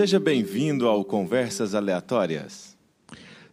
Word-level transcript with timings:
Seja 0.00 0.18
bem-vindo 0.18 0.88
ao 0.88 1.04
Conversas 1.04 1.74
Aleatórias. 1.74 2.74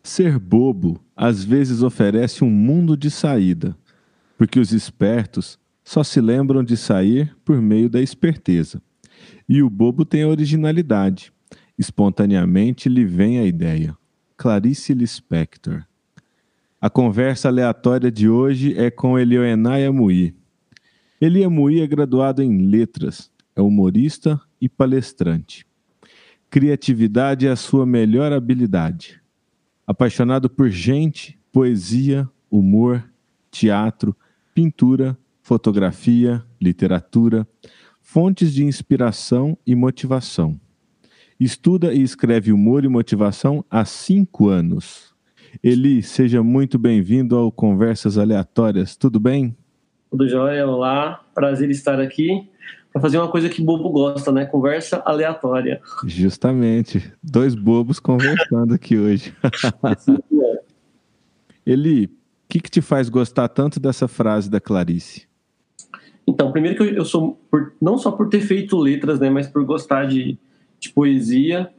Ser 0.01 0.39
bobo 0.39 0.97
às 1.13 1.43
vezes 1.43 1.83
oferece 1.83 2.41
um 2.41 2.49
mundo 2.49 2.95
de 2.95 3.11
saída, 3.11 3.75
porque 4.37 4.57
os 4.57 4.71
espertos 4.71 5.59
só 5.83 6.05
se 6.05 6.21
lembram 6.21 6.63
de 6.63 6.77
sair 6.77 7.35
por 7.43 7.61
meio 7.61 7.89
da 7.89 8.01
esperteza. 8.01 8.81
E 9.49 9.61
o 9.61 9.69
bobo 9.69 10.05
tem 10.05 10.23
a 10.23 10.29
originalidade. 10.29 11.33
Espontaneamente 11.77 12.87
lhe 12.87 13.03
vem 13.03 13.39
a 13.39 13.43
ideia. 13.43 13.93
Clarice 14.37 14.93
Lispector. 14.93 15.83
A 16.79 16.89
conversa 16.89 17.49
aleatória 17.49 18.09
de 18.09 18.29
hoje 18.29 18.73
é 18.79 18.89
com 18.89 19.19
Elioenay 19.19 19.85
Amui. 19.85 20.33
Eli 21.19 21.43
Amui 21.43 21.81
é 21.81 21.87
graduado 21.87 22.41
em 22.41 22.67
letras, 22.69 23.29
é 23.53 23.61
humorista 23.61 24.39
e 24.61 24.69
palestrante. 24.69 25.67
Criatividade 26.49 27.45
é 27.45 27.49
a 27.49 27.57
sua 27.57 27.85
melhor 27.85 28.31
habilidade. 28.31 29.21
Apaixonado 29.85 30.49
por 30.49 30.69
gente, 30.69 31.37
poesia, 31.51 32.27
humor, 32.49 33.03
teatro, 33.51 34.15
pintura, 34.53 35.17
fotografia, 35.41 36.41
literatura, 36.59 37.45
fontes 38.01 38.53
de 38.53 38.63
inspiração 38.63 39.57
e 39.67 39.75
motivação. 39.75 40.59
Estuda 41.37 41.93
e 41.93 42.01
escreve 42.01 42.53
humor 42.53 42.85
e 42.85 42.87
motivação 42.87 43.63
há 43.69 43.83
cinco 43.83 44.47
anos. 44.47 45.13
Eli, 45.61 46.01
seja 46.01 46.41
muito 46.41 46.79
bem-vindo 46.79 47.35
ao 47.35 47.51
Conversas 47.51 48.17
Aleatórias, 48.17 48.95
tudo 48.95 49.19
bem? 49.19 49.55
Tudo 50.09 50.27
jóia, 50.29 50.65
olá, 50.65 51.25
prazer 51.33 51.69
estar 51.69 51.99
aqui 51.99 52.49
para 52.97 53.01
fazer 53.01 53.19
uma 53.19 53.29
coisa 53.29 53.47
que 53.47 53.61
bobo 53.61 53.89
gosta, 53.89 54.31
né? 54.31 54.45
Conversa 54.45 55.01
aleatória. 55.05 55.79
Justamente, 56.05 57.13
dois 57.23 57.53
bobos 57.53 57.99
conversando 57.99 58.73
aqui 58.73 58.97
hoje. 58.97 59.33
Eli, 61.65 62.05
o 62.05 62.09
que, 62.49 62.59
que 62.59 62.71
te 62.71 62.81
faz 62.81 63.07
gostar 63.07 63.47
tanto 63.49 63.79
dessa 63.79 64.07
frase 64.07 64.49
da 64.49 64.59
Clarice? 64.59 65.27
Então, 66.25 66.51
primeiro 66.51 66.75
que 66.75 66.83
eu, 66.83 66.95
eu 66.95 67.05
sou, 67.05 67.39
por, 67.51 67.73
não 67.79 67.97
só 67.97 68.11
por 68.11 68.29
ter 68.29 68.41
feito 68.41 68.77
letras, 68.77 69.19
né, 69.19 69.29
mas 69.29 69.47
por 69.47 69.63
gostar 69.63 70.05
de, 70.05 70.37
de 70.79 70.89
poesia, 70.89 71.69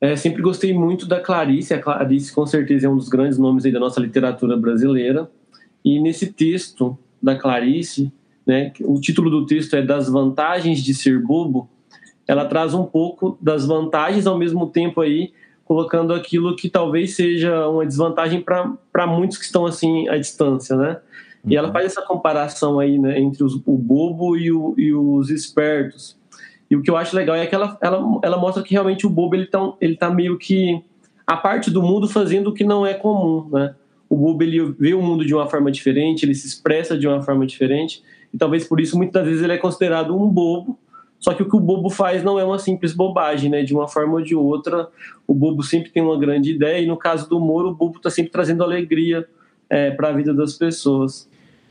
é, 0.00 0.14
sempre 0.16 0.42
gostei 0.42 0.74
muito 0.74 1.06
da 1.06 1.18
Clarice. 1.20 1.72
A 1.72 1.80
Clarice, 1.80 2.32
com 2.32 2.44
certeza, 2.44 2.86
é 2.86 2.90
um 2.90 2.96
dos 2.96 3.08
grandes 3.08 3.38
nomes 3.38 3.64
da 3.64 3.80
nossa 3.80 4.00
literatura 4.00 4.56
brasileira. 4.56 5.30
E 5.82 5.98
nesse 5.98 6.32
texto 6.32 6.98
da 7.22 7.36
Clarice, 7.36 8.12
né, 8.46 8.72
o 8.80 9.00
título 9.00 9.28
do 9.28 9.44
texto 9.44 9.74
é 9.74 9.82
Das 9.82 10.08
Vantagens 10.08 10.82
de 10.82 10.94
Ser 10.94 11.20
Bobo, 11.20 11.68
ela 12.26 12.44
traz 12.44 12.74
um 12.74 12.84
pouco 12.84 13.38
das 13.40 13.66
vantagens, 13.66 14.26
ao 14.26 14.38
mesmo 14.38 14.66
tempo 14.68 15.00
aí, 15.00 15.32
colocando 15.64 16.12
aquilo 16.12 16.54
que 16.54 16.68
talvez 16.68 17.14
seja 17.14 17.68
uma 17.68 17.84
desvantagem 17.84 18.40
para 18.40 19.06
muitos 19.06 19.36
que 19.36 19.44
estão 19.44 19.66
assim 19.66 20.08
à 20.08 20.16
distância, 20.16 20.76
né? 20.76 21.00
Uhum. 21.44 21.52
E 21.52 21.56
ela 21.56 21.68
uhum. 21.68 21.72
faz 21.72 21.86
essa 21.86 22.02
comparação 22.02 22.78
aí 22.78 22.98
né, 22.98 23.18
entre 23.20 23.42
os, 23.44 23.54
o 23.54 23.76
bobo 23.76 24.36
e, 24.36 24.50
o, 24.50 24.74
e 24.76 24.92
os 24.92 25.30
espertos. 25.30 26.16
E 26.68 26.76
o 26.76 26.82
que 26.82 26.90
eu 26.90 26.96
acho 26.96 27.14
legal 27.14 27.36
é 27.36 27.46
que 27.46 27.54
ela, 27.54 27.76
ela, 27.80 28.20
ela 28.22 28.36
mostra 28.36 28.62
que 28.62 28.72
realmente 28.72 29.06
o 29.06 29.10
bobo 29.10 29.36
ele 29.36 29.46
tá, 29.46 29.72
ele 29.80 29.96
tá 29.96 30.10
meio 30.10 30.36
que 30.36 30.82
a 31.24 31.36
parte 31.36 31.70
do 31.70 31.82
mundo 31.82 32.08
fazendo 32.08 32.50
o 32.50 32.54
que 32.54 32.64
não 32.64 32.86
é 32.86 32.94
comum, 32.94 33.48
né? 33.50 33.74
O 34.08 34.16
bobo 34.16 34.42
ele 34.42 34.72
vê 34.78 34.94
o 34.94 35.02
mundo 35.02 35.24
de 35.24 35.34
uma 35.34 35.48
forma 35.48 35.70
diferente, 35.70 36.24
ele 36.24 36.34
se 36.34 36.46
expressa 36.46 36.96
de 36.96 37.08
uma 37.08 37.22
forma 37.22 37.44
diferente 37.44 38.02
e 38.32 38.38
talvez 38.38 38.66
por 38.66 38.80
isso 38.80 38.96
muitas 38.96 39.24
vezes 39.24 39.42
ele 39.42 39.52
é 39.52 39.58
considerado 39.58 40.16
um 40.16 40.28
bobo. 40.28 40.78
Só 41.18 41.32
que 41.32 41.42
o 41.42 41.48
que 41.48 41.56
o 41.56 41.60
bobo 41.60 41.88
faz 41.88 42.22
não 42.22 42.38
é 42.38 42.44
uma 42.44 42.58
simples 42.58 42.92
bobagem, 42.92 43.50
né? 43.50 43.62
De 43.62 43.74
uma 43.74 43.88
forma 43.88 44.14
ou 44.14 44.22
de 44.22 44.34
outra, 44.34 44.88
o 45.26 45.34
bobo 45.34 45.62
sempre 45.62 45.90
tem 45.90 46.02
uma 46.02 46.18
grande 46.18 46.52
ideia 46.52 46.82
e 46.82 46.86
no 46.86 46.96
caso 46.96 47.28
do 47.28 47.38
humor, 47.38 47.64
o 47.66 47.74
bobo 47.74 47.96
está 47.96 48.10
sempre 48.10 48.30
trazendo 48.30 48.62
alegria 48.62 49.26
é, 49.68 49.90
para 49.90 50.08
a 50.08 50.12
vida 50.12 50.34
das 50.34 50.54
pessoas. 50.54 51.28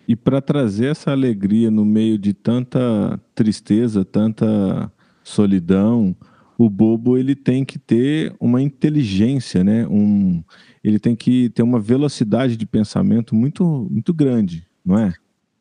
E 0.07 0.15
para 0.15 0.41
trazer 0.41 0.87
essa 0.87 1.11
alegria 1.11 1.71
no 1.71 1.83
meio 1.85 2.17
de 2.17 2.33
tanta 2.33 3.19
tristeza, 3.33 4.05
tanta 4.05 4.91
solidão, 5.23 6.15
o 6.57 6.69
bobo 6.69 7.17
ele 7.17 7.35
tem 7.35 7.65
que 7.65 7.79
ter 7.79 8.35
uma 8.39 8.61
inteligência, 8.61 9.63
né? 9.63 9.87
Um, 9.87 10.43
ele 10.83 10.99
tem 10.99 11.15
que 11.15 11.49
ter 11.49 11.63
uma 11.63 11.79
velocidade 11.79 12.55
de 12.55 12.65
pensamento 12.65 13.35
muito, 13.35 13.87
muito 13.89 14.13
grande, 14.13 14.65
não 14.85 14.97
é? 14.97 15.13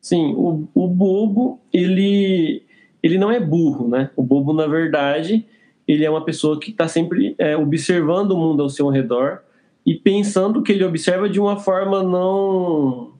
Sim, 0.05 0.35
o, 0.37 0.67
o 0.75 0.87
bobo 0.87 1.59
ele 1.73 2.61
ele 3.01 3.17
não 3.17 3.31
é 3.31 3.39
burro, 3.39 3.87
né? 3.87 4.11
O 4.15 4.21
bobo 4.21 4.53
na 4.53 4.67
verdade 4.67 5.43
ele 5.87 6.05
é 6.05 6.09
uma 6.11 6.23
pessoa 6.23 6.59
que 6.59 6.69
está 6.69 6.87
sempre 6.87 7.33
é, 7.39 7.57
observando 7.57 8.33
o 8.33 8.37
mundo 8.37 8.61
ao 8.61 8.69
seu 8.69 8.87
redor 8.89 9.39
e 9.83 9.95
pensando 9.95 10.61
que 10.61 10.71
ele 10.71 10.83
observa 10.83 11.27
de 11.27 11.39
uma 11.39 11.57
forma 11.57 12.03
não 12.03 13.13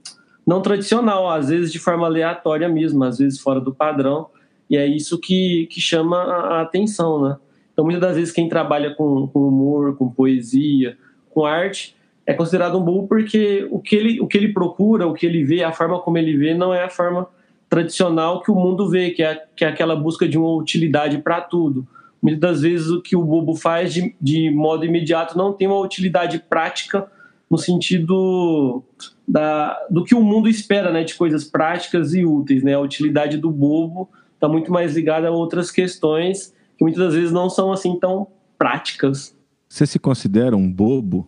não 0.46 0.62
tradicional, 0.62 1.28
às 1.28 1.50
vezes 1.50 1.72
de 1.72 1.80
forma 1.80 2.06
aleatória 2.06 2.70
mesmo, 2.70 3.04
às 3.04 3.18
vezes 3.18 3.40
fora 3.40 3.60
do 3.60 3.74
padrão, 3.74 4.28
e 4.70 4.78
é 4.78 4.86
isso 4.86 5.20
que, 5.20 5.66
que 5.72 5.82
chama 5.82 6.18
a 6.18 6.62
atenção, 6.62 7.20
né? 7.20 7.38
Então, 7.74 7.84
muitas 7.84 8.02
das 8.02 8.16
vezes, 8.16 8.32
quem 8.32 8.48
trabalha 8.48 8.94
com, 8.94 9.28
com 9.28 9.48
humor, 9.48 9.98
com 9.98 10.08
poesia, 10.08 11.00
com 11.32 11.46
arte, 11.46 11.95
é 12.26 12.34
considerado 12.34 12.78
um 12.78 12.84
bobo 12.84 13.08
porque 13.08 13.68
o 13.70 13.80
que, 13.80 13.96
ele, 13.96 14.20
o 14.20 14.28
que 14.28 14.38
ele 14.38 14.52
procura, 14.52 15.08
o 15.08 15.14
que 15.14 15.26
ele 15.26 15.44
vê, 15.44 15.64
a 15.64 15.72
forma 15.72 16.00
como 16.00 16.18
ele 16.18 16.36
vê, 16.36 16.54
não 16.54 16.74
é 16.74 16.84
a 16.84 16.90
forma 16.90 17.28
tradicional 17.70 18.42
que 18.42 18.52
o 18.52 18.56
mundo 18.56 18.90
vê, 18.90 19.12
que 19.12 19.22
é, 19.22 19.44
que 19.56 19.64
é 19.64 19.68
aquela 19.68 19.96
busca 19.96 20.28
de 20.28 20.38
uma 20.38 20.54
utilidade 20.56 21.18
para 21.20 21.42
tudo. 21.42 21.88
Muitas 22.22 22.40
das 22.40 22.62
vezes, 22.62 22.88
o 22.88 23.02
que 23.02 23.16
o 23.16 23.24
bobo 23.24 23.56
faz 23.56 23.94
de, 23.94 24.16
de 24.20 24.50
modo 24.50 24.86
imediato 24.86 25.38
não 25.38 25.54
tem 25.54 25.68
uma 25.68 25.80
utilidade 25.80 26.40
prática 26.50 27.08
no 27.50 27.58
sentido 27.58 28.84
da, 29.28 29.78
do 29.90 30.04
que 30.04 30.16
o 30.16 30.22
mundo 30.22 30.50
espera, 30.50 30.92
né, 30.92 31.04
de 31.04 31.14
coisas 31.14 31.44
práticas 31.44 32.16
e 32.16 32.26
úteis, 32.26 32.64
né? 32.64 32.74
A 32.74 32.80
utilidade 32.80 33.38
do 33.38 33.52
bobo 33.52 34.10
está 34.34 34.48
muito 34.48 34.72
mais 34.72 34.96
ligada 34.96 35.28
a 35.28 35.32
outras 35.32 35.70
questões 35.70 36.54
que 36.78 36.84
muitas 36.84 37.04
das 37.04 37.14
vezes 37.14 37.32
não 37.32 37.50
são 37.50 37.72
assim 37.72 37.98
tão 38.00 38.28
práticas. 38.58 39.36
Você 39.70 39.86
se 39.86 40.00
considera 40.00 40.56
um 40.56 40.72
bobo? 40.72 41.28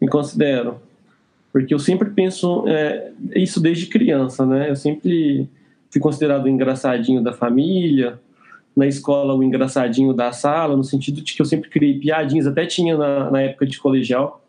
Me 0.00 0.08
considero, 0.08 0.80
porque 1.52 1.74
eu 1.74 1.78
sempre 1.78 2.10
penso 2.10 2.64
é, 2.66 3.10
isso 3.34 3.60
desde 3.60 3.86
criança, 3.86 4.46
né? 4.46 4.70
Eu 4.70 4.76
sempre 4.76 5.48
fui 5.90 6.00
considerado 6.00 6.44
o 6.44 6.48
engraçadinho 6.48 7.22
da 7.22 7.32
família, 7.32 8.18
na 8.76 8.86
escola 8.86 9.34
o 9.34 9.42
engraçadinho 9.42 10.14
da 10.14 10.32
sala, 10.32 10.76
no 10.76 10.84
sentido 10.84 11.20
de 11.20 11.34
que 11.34 11.42
eu 11.42 11.46
sempre 11.46 11.68
criei 11.68 11.98
piadinhas, 11.98 12.46
até 12.46 12.64
tinha 12.64 12.96
na, 12.96 13.30
na 13.30 13.42
época 13.42 13.66
de 13.66 13.78
colegial 13.78 14.40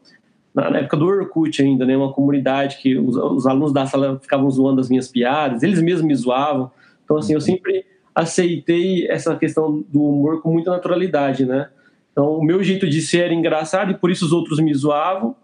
na, 0.53 0.79
época 0.79 0.97
do 0.97 1.05
Orkut 1.05 1.61
ainda, 1.61 1.85
né? 1.85 1.95
Uma 1.95 2.11
comunidade 2.11 2.77
que 2.77 2.97
os, 2.97 3.15
os, 3.15 3.47
alunos 3.47 3.73
da 3.73 3.85
sala 3.85 4.19
ficavam 4.19 4.49
zoando 4.49 4.81
as 4.81 4.89
minhas 4.89 5.07
piadas, 5.07 5.63
eles 5.63 5.81
mesmos 5.81 6.03
me 6.03 6.15
zoavam. 6.15 6.71
Então, 7.03 7.17
assim, 7.17 7.33
eu 7.33 7.39
uhum. 7.39 7.45
sempre 7.45 7.85
aceitei 8.13 9.07
essa 9.09 9.35
questão 9.35 9.83
do 9.89 10.03
humor 10.03 10.41
com 10.41 10.51
muita 10.51 10.71
naturalidade, 10.71 11.45
né? 11.45 11.69
Então, 12.11 12.37
o 12.37 12.43
meu 12.43 12.63
jeito 12.63 12.87
de 12.87 13.01
ser 13.01 13.25
era 13.25 13.33
engraçado 13.33 13.91
e 13.91 13.97
por 13.97 14.11
isso 14.11 14.25
os 14.25 14.31
outros 14.31 14.59
me 14.59 14.73
zoavam. 14.73 15.35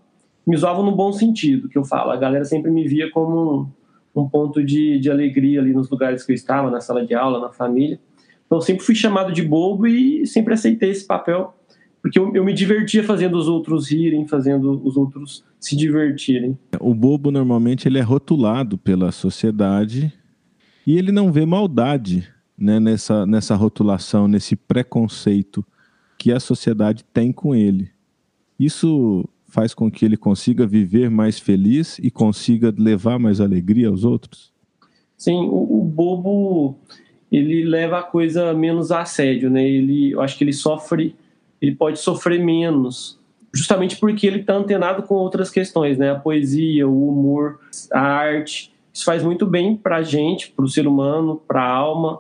Me 0.46 0.56
zoavam 0.56 0.86
no 0.86 0.96
bom 0.96 1.12
sentido, 1.12 1.68
que 1.68 1.78
eu 1.78 1.84
falo. 1.84 2.12
A 2.12 2.18
galera 2.18 2.46
sempre 2.46 2.72
me 2.72 2.88
via 2.88 3.12
como 3.12 3.72
um, 4.16 4.28
ponto 4.28 4.64
de, 4.64 5.00
de 5.00 5.12
alegria 5.12 5.60
ali 5.60 5.74
nos 5.74 5.90
lugares 5.90 6.24
que 6.24 6.32
eu 6.32 6.36
estava, 6.36 6.72
na 6.72 6.80
sala 6.80 7.06
de 7.06 7.14
aula, 7.14 7.40
na 7.40 7.50
família. 7.50 8.00
Então, 8.46 8.58
eu 8.58 8.62
sempre 8.62 8.86
fui 8.86 8.96
chamado 8.96 9.34
de 9.34 9.42
bobo 9.42 9.88
e 9.88 10.26
sempre 10.26 10.54
aceitei 10.54 10.90
esse 10.90 11.06
papel 11.06 11.54
porque 12.02 12.20
eu, 12.20 12.34
eu, 12.34 12.46
me 12.46 12.54
divertia 12.54 13.04
fazendo 13.04 13.38
os 13.38 13.50
outros 13.50 13.92
rirem, 13.92 14.26
fazendo 14.26 14.82
os 14.86 14.96
outros 14.96 15.44
se 15.60 15.76
divertirem. 15.76 16.58
O 16.80 16.94
bobo 16.94 17.32
normalmente 17.32 17.88
ele 17.88 17.98
é 17.98 18.02
rotulado 18.02 18.78
pela 18.78 19.12
sociedade 19.12 20.14
e 20.86 20.98
ele 20.98 21.12
não 21.12 21.34
vê 21.34 21.46
maldade 21.46 22.26
né, 22.58 22.80
nessa, 22.80 23.26
nessa 23.26 23.56
rotulação, 23.56 24.26
nesse 24.26 24.56
preconceito 24.56 25.66
que 26.18 26.32
a 26.32 26.40
sociedade 26.40 27.04
tem 27.14 27.32
com 27.32 27.56
ele. 27.56 27.90
Isso 28.60 29.28
faz 29.48 29.74
com 29.74 29.90
que 29.90 30.04
ele 30.04 30.18
consiga 30.18 30.66
viver 30.66 31.10
mais 31.10 31.40
feliz 31.40 32.00
e 32.00 32.12
consiga 32.12 32.74
levar 32.78 33.18
mais 33.18 33.40
alegria 33.40 33.88
aos 33.88 34.04
outros? 34.04 34.52
Sim, 35.16 35.48
o, 35.48 35.80
o 35.80 35.84
bobo 35.84 36.78
ele 37.32 37.64
leva 37.64 38.00
a 38.00 38.04
coisa 38.04 38.54
menos 38.54 38.92
a 38.92 39.06
sério, 39.06 39.50
né? 39.50 39.68
Ele, 39.68 40.12
eu 40.12 40.22
acho 40.22 40.38
que 40.38 40.44
ele 40.44 40.54
sofre 40.54 41.16
ele 41.62 41.76
pode 41.76 42.00
sofrer 42.00 42.40
menos, 42.40 43.20
justamente 43.54 43.98
porque 43.98 44.28
ele 44.28 44.42
está 44.42 44.54
antenado 44.54 45.04
com 45.04 45.16
outras 45.16 45.50
questões, 45.50 45.98
né? 45.98 46.12
A 46.12 46.16
poesia, 46.20 46.88
o 46.88 47.10
humor, 47.10 47.60
a 47.92 48.00
arte. 48.00 48.72
Isso 48.94 49.06
faz 49.06 49.24
muito 49.24 49.46
bem 49.46 49.76
para 49.76 49.98
a 49.98 50.04
gente, 50.04 50.52
para 50.52 50.66
o 50.66 50.68
ser 50.68 50.88
humano, 50.88 51.42
para 51.48 51.62
a 51.62 51.70
alma. 51.70 52.20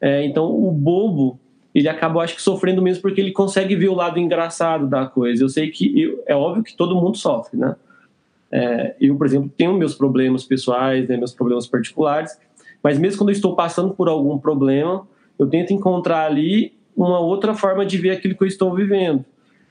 É, 0.00 0.24
então, 0.24 0.50
o 0.50 0.70
bobo, 0.70 1.38
ele 1.74 1.88
acaba, 1.88 2.22
acho 2.22 2.36
que, 2.36 2.42
sofrendo 2.42 2.82
mesmo 2.82 3.02
porque 3.02 3.20
ele 3.20 3.32
consegue 3.32 3.74
ver 3.74 3.88
o 3.88 3.94
lado 3.94 4.18
engraçado 4.18 4.86
da 4.86 5.06
coisa. 5.06 5.42
Eu 5.42 5.48
sei 5.48 5.70
que, 5.70 6.00
eu, 6.00 6.22
é 6.26 6.34
óbvio 6.34 6.62
que 6.62 6.76
todo 6.76 6.94
mundo 6.94 7.16
sofre, 7.16 7.58
né? 7.58 7.76
É, 8.50 8.94
eu, 9.00 9.16
por 9.16 9.26
exemplo, 9.26 9.50
tenho 9.56 9.72
meus 9.72 9.94
problemas 9.94 10.44
pessoais, 10.44 11.08
né, 11.08 11.16
meus 11.16 11.32
problemas 11.32 11.66
particulares, 11.66 12.38
mas 12.82 12.98
mesmo 12.98 13.18
quando 13.18 13.30
eu 13.30 13.34
estou 13.34 13.56
passando 13.56 13.94
por 13.94 14.08
algum 14.08 14.36
problema, 14.38 15.08
eu 15.38 15.46
tento 15.46 15.72
encontrar 15.72 16.26
ali 16.26 16.74
uma 16.94 17.18
outra 17.18 17.54
forma 17.54 17.86
de 17.86 17.96
ver 17.96 18.10
aquilo 18.10 18.36
que 18.36 18.44
eu 18.44 18.48
estou 18.48 18.74
vivendo. 18.74 19.24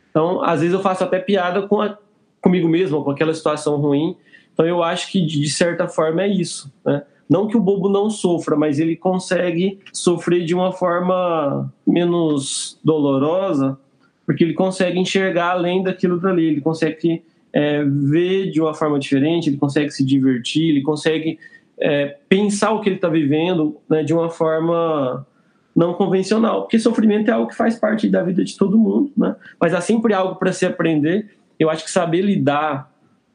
Então, 0.10 0.44
às 0.44 0.62
vezes 0.62 0.74
eu 0.74 0.82
faço 0.82 1.04
até 1.04 1.20
piada 1.20 1.68
com 1.68 1.80
a, 1.80 1.96
comigo 2.42 2.68
mesmo, 2.68 3.04
com 3.04 3.12
aquela 3.12 3.34
situação 3.34 3.78
ruim. 3.78 4.18
Então, 4.52 4.66
eu 4.66 4.82
acho 4.82 5.12
que 5.12 5.24
de 5.24 5.50
certa 5.50 5.88
forma 5.88 6.24
é 6.24 6.28
isso, 6.28 6.74
né? 6.84 7.04
Não 7.32 7.48
que 7.48 7.56
o 7.56 7.62
bobo 7.62 7.88
não 7.88 8.10
sofra, 8.10 8.58
mas 8.58 8.78
ele 8.78 8.94
consegue 8.94 9.80
sofrer 9.94 10.44
de 10.44 10.54
uma 10.54 10.74
forma 10.74 11.74
menos 11.88 12.78
dolorosa, 12.84 13.80
porque 14.26 14.44
ele 14.44 14.54
consegue 14.54 15.00
enxergar 15.00 15.52
além 15.52 15.82
daquilo 15.82 16.20
dali, 16.20 16.44
ele 16.44 16.60
consegue 16.60 17.24
é, 17.54 17.86
ver 17.86 18.52
de 18.52 18.60
uma 18.60 18.74
forma 18.74 19.00
diferente, 19.00 19.50
ele 19.50 19.56
consegue 19.56 19.92
se 19.92 20.04
divertir, 20.04 20.72
ele 20.72 20.82
consegue 20.82 21.40
é, 21.80 22.18
pensar 22.28 22.74
o 22.74 22.82
que 22.82 22.90
ele 22.90 22.98
está 22.98 23.08
vivendo 23.08 23.78
né, 23.90 24.04
de 24.04 24.14
uma 24.14 24.30
forma 24.30 25.26
não 25.74 25.94
convencional, 25.94 26.64
porque 26.64 26.78
sofrimento 26.78 27.30
é 27.30 27.32
algo 27.32 27.48
que 27.48 27.56
faz 27.56 27.80
parte 27.80 28.10
da 28.10 28.22
vida 28.24 28.44
de 28.44 28.58
todo 28.58 28.78
mundo, 28.78 29.10
né? 29.16 29.38
mas 29.58 29.74
há 29.74 29.80
sempre 29.80 30.14
algo 30.14 30.36
para 30.36 30.52
se 30.52 30.66
aprender. 30.66 31.32
Eu 31.58 31.70
acho 31.70 31.86
que 31.86 31.92
saber 31.92 32.24
lidar 32.24 32.91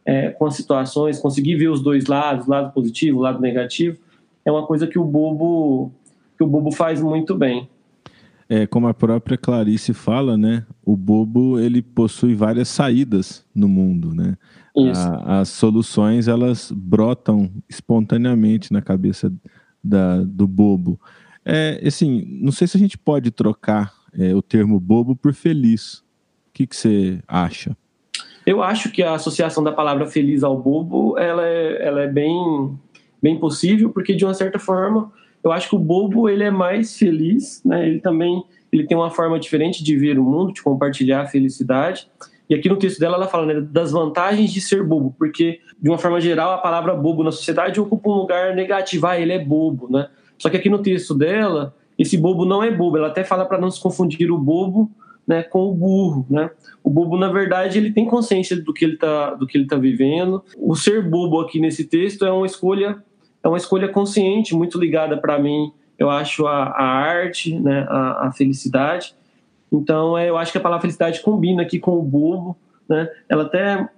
é, 0.06 0.30
com 0.30 0.46
as 0.46 0.54
situações, 0.54 1.18
conseguir 1.18 1.56
ver 1.56 1.68
os 1.68 1.82
dois 1.82 2.06
lados, 2.06 2.46
o 2.46 2.50
lado 2.50 2.72
positivo, 2.72 3.18
o 3.18 3.22
lado 3.22 3.40
negativo, 3.40 3.98
é 4.44 4.52
uma 4.52 4.64
coisa 4.64 4.86
que 4.86 4.98
o 4.98 5.04
bobo 5.04 5.90
que 6.38 6.44
o 6.44 6.46
bobo 6.46 6.70
faz 6.70 7.00
muito 7.00 7.34
bem. 7.34 7.68
É, 8.48 8.66
como 8.66 8.86
a 8.86 8.94
própria 8.94 9.36
Clarice 9.36 9.92
fala, 9.92 10.36
né? 10.36 10.64
O 10.84 10.96
bobo 10.96 11.58
ele 11.58 11.82
possui 11.82 12.34
várias 12.34 12.68
saídas 12.68 13.44
no 13.54 13.68
mundo, 13.68 14.14
né? 14.14 14.36
A, 14.94 15.40
as 15.40 15.48
soluções 15.48 16.28
elas 16.28 16.70
brotam 16.70 17.50
espontaneamente 17.68 18.72
na 18.72 18.82
cabeça 18.82 19.32
da, 19.82 20.22
do 20.22 20.46
bobo. 20.46 21.00
É, 21.44 21.82
assim, 21.84 22.38
não 22.40 22.52
sei 22.52 22.68
se 22.68 22.76
a 22.76 22.80
gente 22.80 22.98
pode 22.98 23.30
trocar 23.30 23.94
é, 24.12 24.34
o 24.34 24.42
termo 24.42 24.78
bobo 24.78 25.16
por 25.16 25.32
feliz. 25.32 26.04
O 26.48 26.52
que, 26.52 26.66
que 26.66 26.76
você 26.76 27.20
acha? 27.26 27.76
Eu 28.46 28.62
acho 28.62 28.92
que 28.92 29.02
a 29.02 29.14
associação 29.14 29.64
da 29.64 29.72
palavra 29.72 30.06
feliz 30.06 30.44
ao 30.44 30.56
bobo, 30.56 31.18
ela 31.18 31.44
é, 31.44 31.84
ela 31.84 32.02
é 32.02 32.06
bem, 32.06 32.78
bem 33.20 33.36
possível, 33.40 33.90
porque 33.90 34.14
de 34.14 34.24
uma 34.24 34.34
certa 34.34 34.56
forma, 34.56 35.12
eu 35.42 35.50
acho 35.50 35.68
que 35.68 35.74
o 35.74 35.80
bobo 35.80 36.28
ele 36.28 36.44
é 36.44 36.50
mais 36.50 36.96
feliz, 36.96 37.60
né? 37.64 37.88
Ele 37.88 38.00
também 38.00 38.44
ele 38.72 38.86
tem 38.86 38.96
uma 38.96 39.10
forma 39.10 39.38
diferente 39.38 39.82
de 39.82 39.96
ver 39.96 40.18
o 40.18 40.22
mundo, 40.22 40.52
de 40.52 40.62
compartilhar 40.62 41.22
a 41.22 41.26
felicidade. 41.26 42.08
E 42.48 42.54
aqui 42.54 42.68
no 42.68 42.76
texto 42.76 43.00
dela 43.00 43.16
ela 43.16 43.26
fala 43.26 43.46
né, 43.46 43.60
das 43.60 43.90
vantagens 43.90 44.52
de 44.52 44.60
ser 44.60 44.84
bobo, 44.84 45.14
porque 45.18 45.60
de 45.80 45.88
uma 45.88 45.98
forma 45.98 46.20
geral 46.20 46.52
a 46.52 46.58
palavra 46.58 46.94
bobo 46.94 47.24
na 47.24 47.32
sociedade 47.32 47.80
ocupa 47.80 48.08
um 48.08 48.14
lugar 48.14 48.54
negativo, 48.54 49.06
ah, 49.06 49.18
ele 49.18 49.32
é 49.32 49.44
bobo, 49.44 49.90
né? 49.90 50.08
Só 50.38 50.48
que 50.48 50.56
aqui 50.56 50.70
no 50.70 50.78
texto 50.78 51.14
dela, 51.14 51.74
esse 51.98 52.16
bobo 52.16 52.44
não 52.44 52.62
é 52.62 52.70
bobo, 52.70 52.96
ela 52.96 53.08
até 53.08 53.24
fala 53.24 53.44
para 53.44 53.58
não 53.58 53.70
se 53.70 53.80
confundir 53.80 54.30
o 54.30 54.38
bobo 54.38 54.90
né, 55.26 55.42
com 55.42 55.64
o 55.66 55.74
burro, 55.74 56.26
né? 56.30 56.50
O 56.84 56.88
bobo, 56.88 57.16
na 57.16 57.30
verdade, 57.30 57.78
ele 57.78 57.92
tem 57.92 58.06
consciência 58.06 58.56
do 58.56 58.72
que 58.72 58.84
ele 58.84 58.94
está 58.94 59.34
do 59.34 59.46
que 59.46 59.58
ele 59.58 59.66
tá 59.66 59.76
vivendo. 59.76 60.44
O 60.56 60.76
ser 60.76 61.02
bobo 61.02 61.40
aqui 61.40 61.58
nesse 61.58 61.84
texto 61.84 62.24
é 62.24 62.30
uma 62.30 62.46
escolha 62.46 63.02
é 63.42 63.48
uma 63.48 63.56
escolha 63.56 63.88
consciente, 63.88 64.54
muito 64.54 64.78
ligada 64.78 65.16
para 65.16 65.38
mim. 65.38 65.72
Eu 65.98 66.10
acho 66.10 66.46
a, 66.46 66.64
a 66.64 66.84
arte, 66.84 67.58
né, 67.58 67.86
a, 67.88 68.26
a, 68.26 68.32
felicidade. 68.32 69.14
Então, 69.72 70.16
é, 70.16 70.28
eu 70.28 70.36
acho 70.36 70.52
que 70.52 70.58
a 70.58 70.60
palavra 70.60 70.82
felicidade 70.82 71.20
combina 71.22 71.62
aqui 71.62 71.78
com 71.78 71.92
o 71.92 72.02
bobo, 72.02 72.56
né? 72.88 73.08
Ela 73.28 73.44
até 73.44 73.88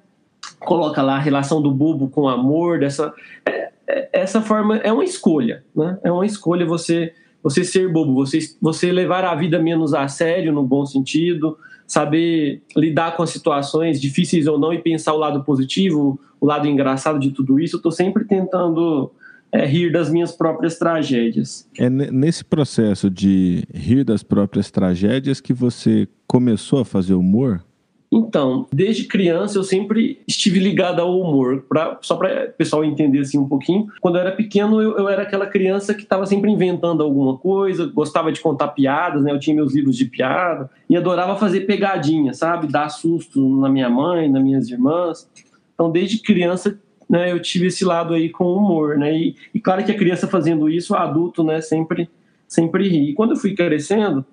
coloca 0.61 1.03
lá 1.03 1.17
a 1.17 1.21
relação 1.21 1.61
do 1.61 1.71
bobo 1.71 2.09
com 2.09 2.23
o 2.23 2.29
amor, 2.29 2.79
dessa 2.79 3.13
é, 3.45 3.71
é, 3.87 4.09
essa 4.13 4.41
forma 4.41 4.77
é 4.79 4.93
uma 4.93 5.05
escolha, 5.05 5.65
né? 5.75 5.99
É 6.03 6.13
uma 6.13 6.27
escolha 6.27 6.67
você 6.67 7.15
você 7.49 7.65
ser 7.65 7.91
bobo, 7.91 8.15
você, 8.15 8.39
você 8.61 8.93
levar 8.93 9.25
a 9.25 9.35
vida 9.35 9.59
menos 9.59 9.95
a 9.95 10.07
sério, 10.07 10.53
no 10.53 10.63
bom 10.63 10.85
sentido, 10.85 11.57
saber 11.87 12.63
lidar 12.77 13.17
com 13.17 13.23
as 13.23 13.31
situações 13.31 14.01
difíceis 14.01 14.47
ou 14.47 14.59
não 14.59 14.73
e 14.73 14.79
pensar 14.79 15.15
o 15.15 15.19
lado 15.19 15.43
positivo, 15.43 16.21
o 16.39 16.47
lado 16.47 16.69
engraçado 16.69 17.19
de 17.19 17.31
tudo 17.31 17.59
isso. 17.59 17.77
Eu 17.77 17.79
estou 17.79 17.91
sempre 17.91 18.25
tentando 18.25 19.11
é, 19.51 19.65
rir 19.65 19.91
das 19.91 20.11
minhas 20.11 20.31
próprias 20.31 20.79
tragédias. 20.79 21.67
É 21.79 21.89
nesse 21.89 22.45
processo 22.45 23.09
de 23.09 23.65
rir 23.75 24.05
das 24.05 24.23
próprias 24.23 24.71
tragédias 24.71 25.41
que 25.41 25.55
você 25.55 26.07
começou 26.27 26.81
a 26.81 26.85
fazer 26.85 27.15
humor? 27.15 27.65
Então, 28.11 28.67
desde 28.73 29.05
criança 29.05 29.59
eu 29.59 29.63
sempre 29.63 30.21
estive 30.27 30.59
ligado 30.59 31.01
ao 31.01 31.21
humor, 31.21 31.65
pra, 31.69 31.99
só 32.01 32.17
para 32.17 32.47
o 32.47 32.53
pessoal 32.53 32.83
entender 32.83 33.21
assim 33.21 33.39
um 33.39 33.47
pouquinho. 33.47 33.87
Quando 34.01 34.17
eu 34.17 34.23
era 34.23 34.33
pequeno, 34.33 34.81
eu, 34.81 34.97
eu 34.97 35.09
era 35.09 35.23
aquela 35.23 35.47
criança 35.47 35.93
que 35.93 36.03
estava 36.03 36.25
sempre 36.25 36.51
inventando 36.51 37.03
alguma 37.03 37.37
coisa, 37.37 37.87
gostava 37.87 38.33
de 38.33 38.41
contar 38.41 38.69
piadas, 38.69 39.23
né? 39.23 39.31
Eu 39.31 39.39
tinha 39.39 39.55
meus 39.55 39.75
livros 39.75 39.95
de 39.95 40.07
piada 40.07 40.71
e 40.89 40.97
adorava 40.97 41.37
fazer 41.37 41.61
pegadinha, 41.61 42.33
sabe? 42.33 42.67
Dar 42.67 42.89
susto 42.89 43.47
na 43.61 43.69
minha 43.69 43.91
mãe, 43.91 44.31
nas 44.31 44.43
minhas 44.43 44.71
irmãs. 44.71 45.29
Então, 45.75 45.91
desde 45.91 46.19
criança, 46.19 46.81
né, 47.09 47.31
eu 47.31 47.41
tive 47.41 47.67
esse 47.67 47.85
lado 47.85 48.15
aí 48.15 48.31
com 48.31 48.45
o 48.45 48.57
humor, 48.57 48.97
né? 48.97 49.15
E, 49.15 49.37
e 49.55 49.61
claro 49.61 49.85
que 49.85 49.93
a 49.93 49.97
criança 49.97 50.27
fazendo 50.27 50.69
isso, 50.71 50.95
o 50.95 50.97
adulto, 50.97 51.45
né, 51.45 51.61
sempre, 51.61 52.09
sempre 52.47 52.89
ri. 52.89 53.11
E 53.11 53.15
quando 53.15 53.33
eu 53.33 53.37
fui 53.37 53.55
crescendo, 53.55 54.25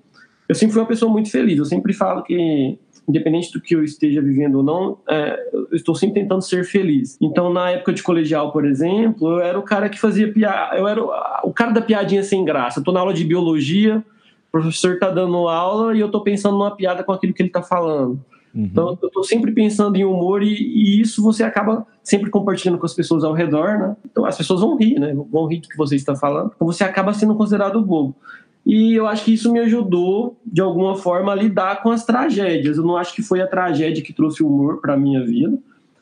eu 0.48 0.56
sempre 0.56 0.74
fui 0.74 0.81
uma 0.81 0.88
pessoa 0.88 1.12
muito 1.12 1.30
feliz. 1.30 1.57
Eu 1.57 1.66
sempre 1.66 1.92
falo 1.92 2.24
que 2.24 2.77
independente 3.07 3.52
do 3.52 3.62
que 3.62 3.75
eu 3.75 3.84
esteja 3.84 4.22
vivendo 4.22 4.56
ou 4.56 4.63
não, 4.63 4.98
é, 5.07 5.50
eu 5.54 5.75
estou 5.75 5.94
sempre 5.96 6.22
tentando 6.22 6.42
ser 6.42 6.66
feliz. 6.66 7.18
Então, 7.22 7.52
na 7.52 7.72
época 7.72 7.94
de 7.94 8.02
colegial, 8.02 8.52
por 8.52 8.66
exemplo, 8.66 9.30
eu 9.30 9.40
era 9.40 9.60
o 9.60 9.63
cara 9.63 9.90
que 9.90 10.00
fazia 10.00 10.31
piada, 10.31 10.75
eu 10.75 10.88
era 10.88 11.04
o 11.44 11.54
cara 11.54 11.72
da 11.72 11.81
piadinha 11.81 12.24
sem 12.24 12.44
graça. 12.44 12.80
Estou 12.80 12.94
na 12.94 13.00
aula 13.00 13.13
de 13.13 13.24
biologia, 13.24 14.04
o 14.50 14.52
professor 14.52 14.94
está 14.94 15.10
dando 15.10 15.48
aula 15.48 15.96
e 15.96 16.00
eu 16.00 16.07
estou 16.07 16.22
pensando 16.22 16.57
numa 16.57 16.75
piada 16.75 17.04
com 17.04 17.12
aquilo 17.12 17.34
que 17.34 17.42
ele 17.42 17.50
está 17.50 17.62
falando. 17.62 18.19
Uhum. 18.56 18.63
Então, 18.63 18.98
eu 19.02 19.08
estou 19.08 19.24
sempre 19.24 19.51
pensando 19.51 19.98
em 19.98 20.06
humor 20.06 20.42
e, 20.42 20.54
e, 20.54 21.01
isso 21.01 21.22
você 21.22 21.44
acaba 21.44 21.86
sempre 22.01 22.30
compartilhando 22.30 22.80
com 22.80 22.86
as 22.86 22.94
pessoas 22.94 23.24
ao 23.25 23.34
redor, 23.34 23.78
né? 23.78 23.98
Então, 24.06 24.25
as 24.25 24.38
pessoas 24.38 24.62
vão 24.62 24.78
rir, 24.78 24.98
né? 24.98 25.13
Vão 25.30 25.46
rir 25.46 25.60
do 25.60 25.68
que 25.68 25.75
você 25.75 25.98
está 25.98 26.16
falando. 26.16 26.54
Então, 26.56 26.66
você 26.66 26.84
acaba 26.86 27.12
sendo 27.13 27.36
considerado 27.36 27.84
bobo. 27.84 28.16
E 28.65 28.95
eu 28.95 29.06
acho 29.06 29.25
que 29.25 29.33
isso 29.33 29.51
me 29.51 29.59
ajudou, 29.59 30.38
de 30.44 30.59
alguma 30.59 30.95
forma, 30.95 31.31
a 31.31 31.35
lidar 31.35 31.83
com 31.83 31.91
as 31.91 32.03
tragédias. 32.03 32.77
Eu 32.77 32.83
não 32.83 32.97
acho 32.97 33.13
que 33.13 33.21
foi 33.21 33.39
a 33.39 33.47
tragédia 33.47 34.03
que 34.03 34.12
trouxe 34.12 34.41
humor 34.41 34.81
para 34.81 34.95
a 34.95 34.97
minha 34.97 35.23
vida, 35.23 35.56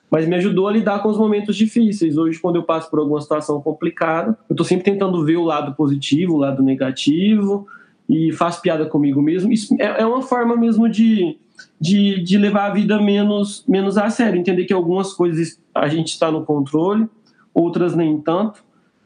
mas 0.10 0.26
me 0.26 0.36
ajudou 0.36 0.68
a 0.68 0.72
lidar 0.72 1.02
com 1.02 1.10
os 1.10 1.18
momentos 1.18 1.58
difíceis. 1.58 2.18
Hoje, 2.18 2.40
quando 2.40 2.56
eu 2.56 2.64
passo 2.64 2.90
por 2.90 3.00
alguma 3.00 3.20
situação 3.20 3.62
complicada, 3.62 4.38
eu 4.50 4.54
estou 4.54 4.66
sempre 4.66 4.86
tentando 4.86 5.26
ver 5.26 5.36
o 5.36 5.44
lado 5.44 5.76
positivo, 5.76 6.36
o 6.36 6.38
lado 6.38 6.64
negativo, 6.64 7.68
e 8.08 8.32
faço 8.32 8.62
piada 8.62 8.86
comigo 8.86 9.22
mesmo. 9.22 9.52
Isso 9.52 9.76
é, 9.78 10.02
é 10.02 10.06
uma 10.06 10.22
forma 10.22 10.56
mesmo 10.56 10.88
de, 10.88 11.38
de, 11.82 12.24
de 12.24 12.38
levar 12.38 12.72
a 12.72 12.74
vida 12.74 13.02
menos, 13.02 13.66
menos 13.68 13.98
a 13.98 14.10
sério, 14.10 14.40
entender 14.40 14.64
que 14.64 14.74
algumas 14.74 15.12
coisas 15.12 15.60
a 15.76 15.90
gente 15.90 16.10
está 16.10 16.32
no 16.32 16.46
controle, 16.46 17.10
outras 17.54 17.94
nem 17.94 18.22
tanto. 18.22 18.64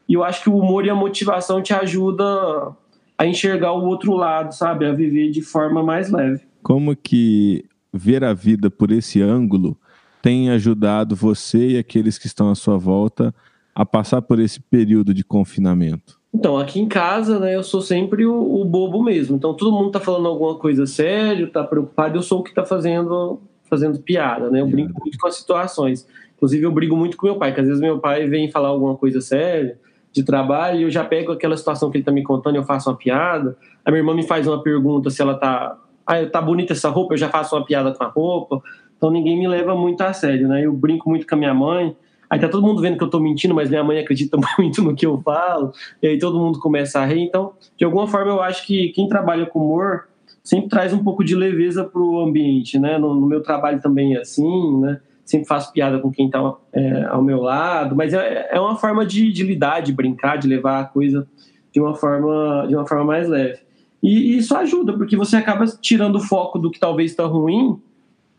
E 0.08 0.14
eu 0.14 0.22
acho 0.22 0.42
que 0.42 0.50
o 0.50 0.56
humor 0.56 0.86
e 0.86 0.90
a 0.90 0.94
motivação 0.94 1.60
te 1.60 1.74
ajudam 1.74 2.76
a 3.18 3.26
enxergar 3.26 3.72
o 3.72 3.84
outro 3.84 4.14
lado, 4.14 4.54
sabe? 4.54 4.86
A 4.86 4.92
viver 4.92 5.30
de 5.30 5.42
forma 5.42 5.82
mais 5.82 6.10
leve. 6.10 6.40
Como 6.62 6.94
que 6.94 7.64
ver 7.92 8.22
a 8.22 8.32
vida 8.32 8.70
por 8.70 8.92
esse 8.92 9.20
ângulo 9.20 9.76
tem 10.22 10.50
ajudado 10.50 11.16
você 11.16 11.70
e 11.70 11.78
aqueles 11.78 12.16
que 12.16 12.26
estão 12.26 12.48
à 12.48 12.54
sua 12.54 12.78
volta 12.78 13.34
a 13.74 13.84
passar 13.84 14.22
por 14.22 14.38
esse 14.38 14.60
período 14.60 15.12
de 15.12 15.24
confinamento? 15.24 16.18
Então, 16.32 16.58
aqui 16.58 16.78
em 16.78 16.86
casa, 16.86 17.40
né, 17.40 17.56
eu 17.56 17.62
sou 17.62 17.80
sempre 17.80 18.26
o, 18.26 18.60
o 18.60 18.64
bobo 18.64 19.02
mesmo. 19.02 19.36
Então, 19.36 19.54
todo 19.54 19.72
mundo 19.72 19.90
tá 19.90 20.00
falando 20.00 20.28
alguma 20.28 20.56
coisa 20.56 20.86
sério, 20.86 21.50
tá 21.50 21.64
preocupado, 21.64 22.18
eu 22.18 22.22
sou 22.22 22.40
o 22.40 22.42
que 22.42 22.54
tá 22.54 22.64
fazendo, 22.64 23.40
fazendo 23.64 23.98
piada, 23.98 24.50
né? 24.50 24.60
Eu 24.60 24.66
brinco 24.66 25.00
muito 25.00 25.18
com 25.18 25.26
as 25.26 25.36
situações. 25.36 26.06
Inclusive, 26.36 26.64
eu 26.64 26.72
brigo 26.72 26.96
muito 26.96 27.16
com 27.16 27.26
meu 27.26 27.36
pai, 27.36 27.54
que 27.54 27.60
às 27.60 27.66
vezes 27.66 27.80
meu 27.80 27.98
pai 27.98 28.26
vem 28.26 28.50
falar 28.50 28.68
alguma 28.68 28.96
coisa 28.96 29.20
séria, 29.20 29.78
de 30.18 30.24
trabalho, 30.24 30.82
eu 30.82 30.90
já 30.90 31.04
pego 31.04 31.32
aquela 31.32 31.56
situação 31.56 31.90
que 31.90 31.98
ele 31.98 32.04
tá 32.04 32.10
me 32.10 32.22
contando, 32.22 32.56
eu 32.56 32.64
faço 32.64 32.90
uma 32.90 32.96
piada. 32.96 33.56
A 33.84 33.90
minha 33.90 34.00
irmã 34.00 34.14
me 34.14 34.22
faz 34.22 34.46
uma 34.46 34.62
pergunta 34.62 35.10
se 35.10 35.22
ela 35.22 35.34
tá, 35.34 35.76
ah, 36.06 36.26
tá 36.26 36.42
bonita 36.42 36.72
essa 36.72 36.88
roupa, 36.88 37.14
eu 37.14 37.18
já 37.18 37.28
faço 37.28 37.56
uma 37.56 37.64
piada 37.64 37.92
com 37.92 38.04
a 38.04 38.08
roupa. 38.08 38.60
Então 38.96 39.10
ninguém 39.10 39.38
me 39.38 39.46
leva 39.46 39.76
muito 39.76 40.00
a 40.02 40.12
sério, 40.12 40.48
né? 40.48 40.66
Eu 40.66 40.72
brinco 40.72 41.08
muito 41.08 41.26
com 41.26 41.34
a 41.34 41.38
minha 41.38 41.54
mãe. 41.54 41.96
Aí 42.28 42.38
tá 42.38 42.48
todo 42.48 42.66
mundo 42.66 42.82
vendo 42.82 42.98
que 42.98 43.04
eu 43.04 43.08
tô 43.08 43.20
mentindo, 43.20 43.54
mas 43.54 43.70
minha 43.70 43.82
mãe 43.82 43.98
acredita 43.98 44.36
muito 44.58 44.82
no 44.82 44.94
que 44.94 45.06
eu 45.06 45.20
falo. 45.22 45.72
E 46.02 46.08
aí 46.08 46.18
todo 46.18 46.38
mundo 46.38 46.58
começa 46.58 47.00
a 47.00 47.06
rir. 47.06 47.22
Então, 47.22 47.52
de 47.76 47.84
alguma 47.84 48.06
forma, 48.06 48.32
eu 48.32 48.42
acho 48.42 48.66
que 48.66 48.88
quem 48.88 49.08
trabalha 49.08 49.46
com 49.46 49.60
humor 49.60 50.08
sempre 50.42 50.68
traz 50.68 50.92
um 50.92 51.02
pouco 51.02 51.22
de 51.22 51.34
leveza 51.34 51.84
pro 51.84 52.20
ambiente, 52.20 52.78
né? 52.78 52.98
No, 52.98 53.14
no 53.14 53.26
meu 53.26 53.42
trabalho 53.42 53.80
também 53.80 54.16
é 54.16 54.20
assim, 54.20 54.80
né? 54.80 55.00
Sempre 55.28 55.46
faço 55.46 55.72
piada 55.72 55.98
com 55.98 56.10
quem 56.10 56.26
está 56.26 56.54
é, 56.72 57.04
ao 57.04 57.22
meu 57.22 57.42
lado, 57.42 57.94
mas 57.94 58.14
é, 58.14 58.48
é 58.50 58.58
uma 58.58 58.76
forma 58.76 59.04
de, 59.04 59.30
de, 59.30 59.42
lidar, 59.42 59.80
de 59.80 59.92
brincar, 59.92 60.36
de 60.36 60.48
levar 60.48 60.80
a 60.80 60.84
coisa 60.84 61.28
de 61.70 61.78
uma 61.78 61.94
forma, 61.94 62.66
de 62.66 62.74
uma 62.74 62.86
forma 62.86 63.04
mais 63.04 63.28
leve. 63.28 63.58
E, 64.02 64.08
e 64.32 64.38
isso 64.38 64.56
ajuda, 64.56 64.94
porque 64.94 65.16
você 65.16 65.36
acaba 65.36 65.66
tirando 65.66 66.16
o 66.16 66.20
foco 66.20 66.58
do 66.58 66.70
que 66.70 66.80
talvez 66.80 67.10
está 67.10 67.26
ruim, 67.26 67.78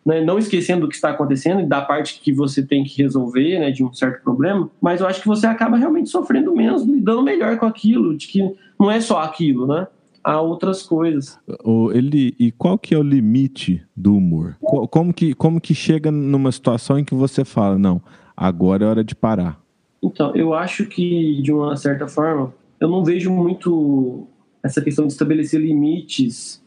né, 0.04 0.22
não 0.22 0.40
esquecendo 0.40 0.82
do 0.82 0.90
que 0.90 0.96
está 0.96 1.12
acontecendo 1.12 1.62
e 1.62 1.66
da 1.66 1.82
parte 1.82 2.20
que 2.22 2.34
você 2.34 2.66
tem 2.66 2.84
que 2.84 3.00
resolver, 3.02 3.60
né, 3.60 3.70
de 3.70 3.84
um 3.84 3.94
certo 3.94 4.24
problema, 4.24 4.70
mas 4.82 5.02
eu 5.02 5.08
acho 5.08 5.22
que 5.22 5.28
você 5.28 5.46
acaba 5.46 5.78
realmente 5.78 6.10
sofrendo 6.10 6.56
menos, 6.56 6.84
lidando 6.84 7.22
melhor 7.22 7.58
com 7.58 7.68
aquilo, 7.68 8.18
de 8.18 8.28
que 8.28 8.56
não 8.80 8.90
é 8.90 9.00
só 9.00 9.20
aquilo, 9.20 9.68
né? 9.68 9.88
A 10.24 10.42
outras 10.42 10.84
coisas. 10.84 11.40
O, 11.64 11.92
ele, 11.92 12.36
e 12.40 12.52
qual 12.52 12.78
que 12.78 12.94
é 12.94 12.98
o 12.98 13.04
limite 13.04 13.84
do 13.96 14.16
humor? 14.16 14.58
Como 14.62 15.14
que, 15.14 15.34
como 15.34 15.60
que 15.62 15.74
chega 15.74 16.12
numa 16.12 16.52
situação 16.52 17.00
em 17.00 17.04
que 17.04 17.16
você 17.16 17.46
fala, 17.46 17.78
não, 17.78 18.02
agora 18.36 18.86
é 18.86 18.88
hora 18.88 19.04
de 19.04 19.16
parar? 19.16 19.60
Então, 20.02 20.36
eu 20.36 20.54
acho 20.54 20.86
que, 20.86 21.42
de 21.42 21.52
uma 21.52 21.76
certa 21.76 22.08
forma, 22.08 22.54
eu 22.80 22.88
não 22.88 23.04
vejo 23.04 23.32
muito 23.32 24.28
essa 24.64 24.82
questão 24.82 25.06
de 25.06 25.14
estabelecer 25.14 25.60
limites, 25.60 26.64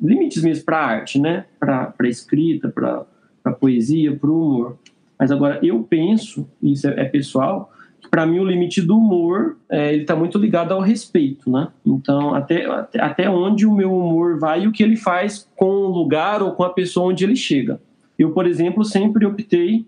limites 0.00 0.42
mesmo 0.42 0.64
para 0.64 0.78
a 0.78 0.86
arte, 0.86 1.20
né? 1.20 1.46
Para 1.58 1.94
a 1.98 2.08
escrita, 2.08 2.68
para 2.68 3.04
a 3.44 3.52
poesia, 3.52 4.16
para 4.16 4.30
o 4.30 4.34
humor. 4.34 4.78
Mas 5.18 5.30
agora, 5.30 5.58
eu 5.62 5.82
penso, 5.82 6.48
isso 6.62 6.88
é, 6.88 7.00
é 7.00 7.04
pessoal, 7.04 7.72
para 8.10 8.26
mim 8.26 8.38
o 8.38 8.44
limite 8.44 8.80
do 8.80 8.96
humor 8.96 9.56
é, 9.68 9.92
ele 9.92 10.02
está 10.02 10.16
muito 10.16 10.38
ligado 10.38 10.72
ao 10.72 10.80
respeito, 10.80 11.50
né? 11.50 11.68
Então 11.84 12.34
até, 12.34 12.66
até, 12.98 13.30
onde 13.30 13.66
o 13.66 13.72
meu 13.72 13.94
humor 13.94 14.38
vai 14.38 14.62
e 14.62 14.66
o 14.66 14.72
que 14.72 14.82
ele 14.82 14.96
faz 14.96 15.48
com 15.56 15.66
o 15.66 15.88
lugar 15.88 16.42
ou 16.42 16.52
com 16.52 16.62
a 16.62 16.70
pessoa 16.70 17.10
onde 17.10 17.24
ele 17.24 17.36
chega. 17.36 17.80
Eu, 18.18 18.32
por 18.32 18.46
exemplo, 18.46 18.84
sempre 18.84 19.24
optei 19.24 19.86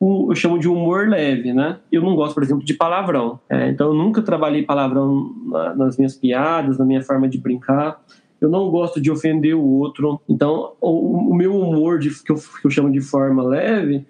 o, 0.00 0.30
eu 0.30 0.34
chamo 0.34 0.58
de 0.58 0.68
humor 0.68 1.08
leve, 1.08 1.52
né? 1.52 1.78
Eu 1.90 2.02
não 2.02 2.14
gosto, 2.14 2.34
por 2.34 2.42
exemplo, 2.42 2.64
de 2.64 2.74
palavrão. 2.74 3.40
É, 3.48 3.68
então 3.68 3.88
eu 3.88 3.94
nunca 3.94 4.22
trabalhei 4.22 4.62
palavrão 4.62 5.34
na, 5.46 5.74
nas 5.74 5.96
minhas 5.96 6.16
piadas, 6.16 6.78
na 6.78 6.84
minha 6.84 7.02
forma 7.02 7.28
de 7.28 7.38
brincar. 7.38 8.00
Eu 8.40 8.48
não 8.48 8.70
gosto 8.70 9.00
de 9.00 9.10
ofender 9.10 9.56
o 9.56 9.64
outro. 9.64 10.20
Então 10.28 10.72
o, 10.80 11.30
o 11.30 11.34
meu 11.34 11.58
humor 11.58 11.98
de, 11.98 12.10
que, 12.22 12.30
eu, 12.30 12.36
que 12.36 12.66
eu 12.66 12.70
chamo 12.70 12.90
de 12.90 13.00
forma 13.00 13.42
leve 13.42 14.06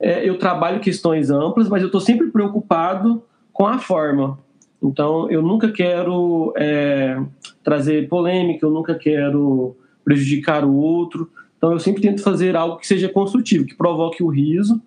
é, 0.00 0.28
eu 0.28 0.38
trabalho 0.38 0.80
questões 0.80 1.30
amplas, 1.30 1.68
mas 1.68 1.82
eu 1.82 1.86
estou 1.86 2.00
sempre 2.00 2.28
preocupado 2.28 3.22
com 3.52 3.66
a 3.66 3.78
forma. 3.78 4.38
Então, 4.82 5.30
eu 5.30 5.42
nunca 5.42 5.72
quero 5.72 6.52
é, 6.56 7.18
trazer 7.64 8.08
polêmica, 8.08 8.66
eu 8.66 8.70
nunca 8.70 8.94
quero 8.94 9.76
prejudicar 10.04 10.64
o 10.64 10.74
outro. 10.74 11.30
Então, 11.56 11.72
eu 11.72 11.78
sempre 11.78 12.02
tento 12.02 12.22
fazer 12.22 12.54
algo 12.54 12.76
que 12.76 12.86
seja 12.86 13.08
construtivo, 13.08 13.64
que 13.64 13.74
provoque 13.74 14.22
o 14.22 14.28
riso, 14.28 14.80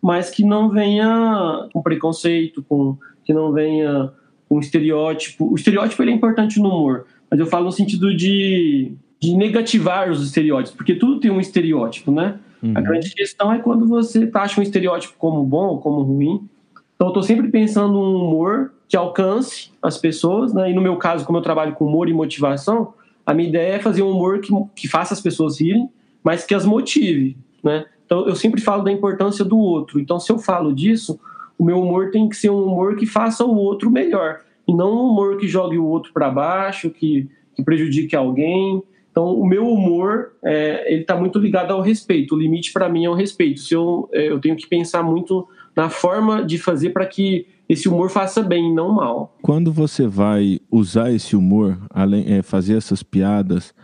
mas 0.00 0.30
que 0.30 0.44
não 0.44 0.68
venha 0.70 1.68
com 1.72 1.82
preconceito, 1.82 2.64
com, 2.68 2.96
que 3.24 3.34
não 3.34 3.52
venha 3.52 4.12
com 4.48 4.60
estereótipo. 4.60 5.50
O 5.50 5.54
estereótipo 5.54 6.02
ele 6.02 6.12
é 6.12 6.14
importante 6.14 6.60
no 6.60 6.68
humor, 6.68 7.06
mas 7.30 7.40
eu 7.40 7.46
falo 7.46 7.66
no 7.66 7.72
sentido 7.72 8.16
de, 8.16 8.92
de 9.20 9.36
negativar 9.36 10.10
os 10.10 10.22
estereótipos, 10.22 10.76
porque 10.76 10.94
tudo 10.94 11.20
tem 11.20 11.30
um 11.30 11.40
estereótipo, 11.40 12.12
né? 12.12 12.38
Uhum. 12.62 12.72
A 12.76 12.80
grande 12.80 13.10
questão 13.10 13.52
é 13.52 13.58
quando 13.58 13.86
você 13.86 14.30
acha 14.34 14.60
um 14.60 14.62
estereótipo 14.62 15.14
como 15.18 15.42
bom 15.42 15.66
ou 15.66 15.78
como 15.78 16.02
ruim. 16.02 16.48
Então, 16.94 17.08
eu 17.08 17.08
estou 17.08 17.22
sempre 17.22 17.48
pensando 17.48 17.98
um 17.98 18.24
humor 18.24 18.72
que 18.88 18.96
alcance 18.96 19.72
as 19.82 19.98
pessoas, 19.98 20.54
né? 20.54 20.70
E 20.70 20.74
no 20.74 20.80
meu 20.80 20.96
caso, 20.96 21.24
como 21.24 21.38
eu 21.38 21.42
trabalho 21.42 21.74
com 21.74 21.86
humor 21.86 22.08
e 22.08 22.12
motivação, 22.12 22.94
a 23.26 23.34
minha 23.34 23.48
ideia 23.48 23.74
é 23.74 23.78
fazer 23.78 24.02
um 24.02 24.10
humor 24.10 24.40
que, 24.40 24.52
que 24.76 24.86
faça 24.86 25.14
as 25.14 25.20
pessoas 25.20 25.60
rirem, 25.60 25.88
mas 26.22 26.44
que 26.44 26.54
as 26.54 26.64
motive, 26.64 27.36
né? 27.62 27.86
Então, 28.06 28.26
eu 28.26 28.36
sempre 28.36 28.60
falo 28.60 28.84
da 28.84 28.92
importância 28.92 29.44
do 29.44 29.58
outro. 29.58 29.98
Então, 29.98 30.20
se 30.20 30.30
eu 30.30 30.38
falo 30.38 30.72
disso, 30.72 31.18
o 31.58 31.64
meu 31.64 31.80
humor 31.80 32.10
tem 32.10 32.28
que 32.28 32.36
ser 32.36 32.50
um 32.50 32.62
humor 32.62 32.96
que 32.96 33.06
faça 33.06 33.44
o 33.44 33.56
outro 33.56 33.90
melhor, 33.90 34.40
e 34.68 34.74
não 34.74 34.92
um 34.92 35.10
humor 35.10 35.38
que 35.38 35.48
jogue 35.48 35.78
o 35.78 35.86
outro 35.86 36.12
para 36.12 36.30
baixo, 36.30 36.90
que, 36.90 37.28
que 37.56 37.64
prejudique 37.64 38.14
alguém, 38.14 38.82
então, 39.12 39.38
o 39.38 39.46
meu 39.46 39.68
humor, 39.68 40.32
é, 40.42 40.90
ele 40.90 41.02
está 41.02 41.14
muito 41.14 41.38
ligado 41.38 41.70
ao 41.70 41.82
respeito. 41.82 42.34
O 42.34 42.38
limite 42.38 42.72
para 42.72 42.88
mim 42.88 43.04
é 43.04 43.10
o 43.10 43.14
respeito. 43.14 43.60
Se 43.60 43.74
eu, 43.74 44.08
é, 44.10 44.30
eu 44.30 44.40
tenho 44.40 44.56
que 44.56 44.66
pensar 44.66 45.02
muito 45.02 45.46
na 45.76 45.90
forma 45.90 46.42
de 46.42 46.56
fazer 46.56 46.90
para 46.90 47.04
que 47.04 47.46
esse 47.68 47.88
humor 47.88 48.08
faça 48.08 48.42
bem, 48.42 48.74
não 48.74 48.90
mal. 48.94 49.36
Quando 49.42 49.70
você 49.70 50.06
vai 50.06 50.60
usar 50.70 51.12
esse 51.12 51.36
humor, 51.36 51.78
além 51.90 52.24
é, 52.32 52.42
fazer 52.42 52.74
essas 52.74 53.02
piadas, 53.02 53.74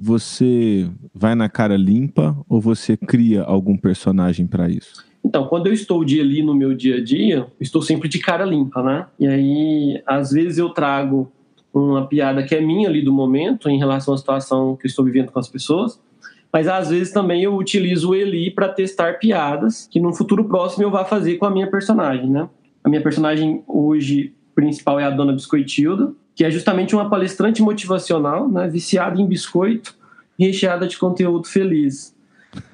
você 0.00 0.88
vai 1.14 1.34
na 1.34 1.50
cara 1.50 1.76
limpa 1.76 2.34
ou 2.48 2.58
você 2.58 2.96
cria 2.96 3.42
algum 3.42 3.76
personagem 3.76 4.46
para 4.46 4.70
isso? 4.70 5.06
Então, 5.22 5.46
quando 5.48 5.66
eu 5.66 5.72
estou 5.74 6.02
dia 6.02 6.22
ali 6.22 6.42
no 6.42 6.54
meu 6.54 6.74
dia 6.74 6.96
a 6.96 7.04
dia, 7.04 7.46
estou 7.60 7.82
sempre 7.82 8.08
de 8.08 8.18
cara 8.18 8.44
limpa, 8.44 8.82
né? 8.82 9.06
E 9.20 9.26
aí, 9.26 10.02
às 10.06 10.30
vezes 10.30 10.56
eu 10.56 10.70
trago 10.70 11.30
uma 11.72 12.06
piada 12.06 12.42
que 12.42 12.54
é 12.54 12.60
minha 12.60 12.88
ali 12.88 13.02
do 13.02 13.12
momento 13.12 13.68
em 13.68 13.78
relação 13.78 14.14
à 14.14 14.18
situação 14.18 14.76
que 14.76 14.86
eu 14.86 14.88
estou 14.88 15.04
vivendo 15.04 15.30
com 15.30 15.38
as 15.38 15.48
pessoas. 15.48 16.00
Mas 16.52 16.66
às 16.66 16.88
vezes 16.90 17.12
também 17.12 17.42
eu 17.42 17.54
utilizo 17.54 18.10
o 18.10 18.14
Eli 18.14 18.50
para 18.50 18.68
testar 18.68 19.18
piadas 19.18 19.86
que 19.90 20.00
no 20.00 20.14
futuro 20.14 20.44
próximo 20.44 20.82
eu 20.82 20.90
vá 20.90 21.04
fazer 21.04 21.36
com 21.36 21.44
a 21.44 21.50
minha 21.50 21.70
personagem, 21.70 22.28
né? 22.28 22.48
A 22.82 22.88
minha 22.88 23.02
personagem 23.02 23.62
hoje 23.66 24.32
principal 24.54 24.98
é 24.98 25.04
a 25.04 25.10
Dona 25.10 25.32
Biscoitilda, 25.32 26.12
que 26.34 26.44
é 26.44 26.50
justamente 26.50 26.94
uma 26.94 27.10
palestrante 27.10 27.60
motivacional, 27.60 28.48
né? 28.48 28.66
Viciada 28.66 29.20
em 29.20 29.26
biscoito, 29.26 29.94
recheada 30.38 30.86
de 30.86 30.96
conteúdo 30.96 31.46
feliz. 31.46 32.16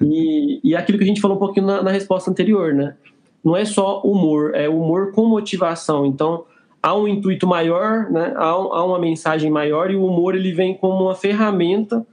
E, 0.01 0.61
e 0.63 0.73
é 0.73 0.77
aquilo 0.77 0.97
que 0.97 1.03
a 1.03 1.07
gente 1.07 1.19
falou 1.19 1.35
um 1.35 1.39
pouquinho 1.39 1.65
na, 1.65 1.83
na 1.83 1.91
resposta 1.91 2.31
anterior, 2.31 2.73
né? 2.73 2.95
Não 3.43 3.55
é 3.55 3.65
só 3.65 4.01
humor, 4.01 4.55
é 4.55 4.69
humor 4.69 5.11
com 5.11 5.25
motivação. 5.25 6.05
Então, 6.05 6.45
há 6.85 6.95
um 6.95 7.07
intuito 7.07 7.47
maior, 7.47 8.11
né? 8.11 8.31
há, 8.35 8.45
há 8.45 8.85
uma 8.85 8.99
mensagem 8.99 9.49
maior 9.49 9.89
e 9.89 9.95
o 9.95 10.05
humor 10.05 10.35
ele 10.35 10.53
vem 10.53 10.77
como 10.77 11.05
uma 11.05 11.15
ferramenta 11.15 12.05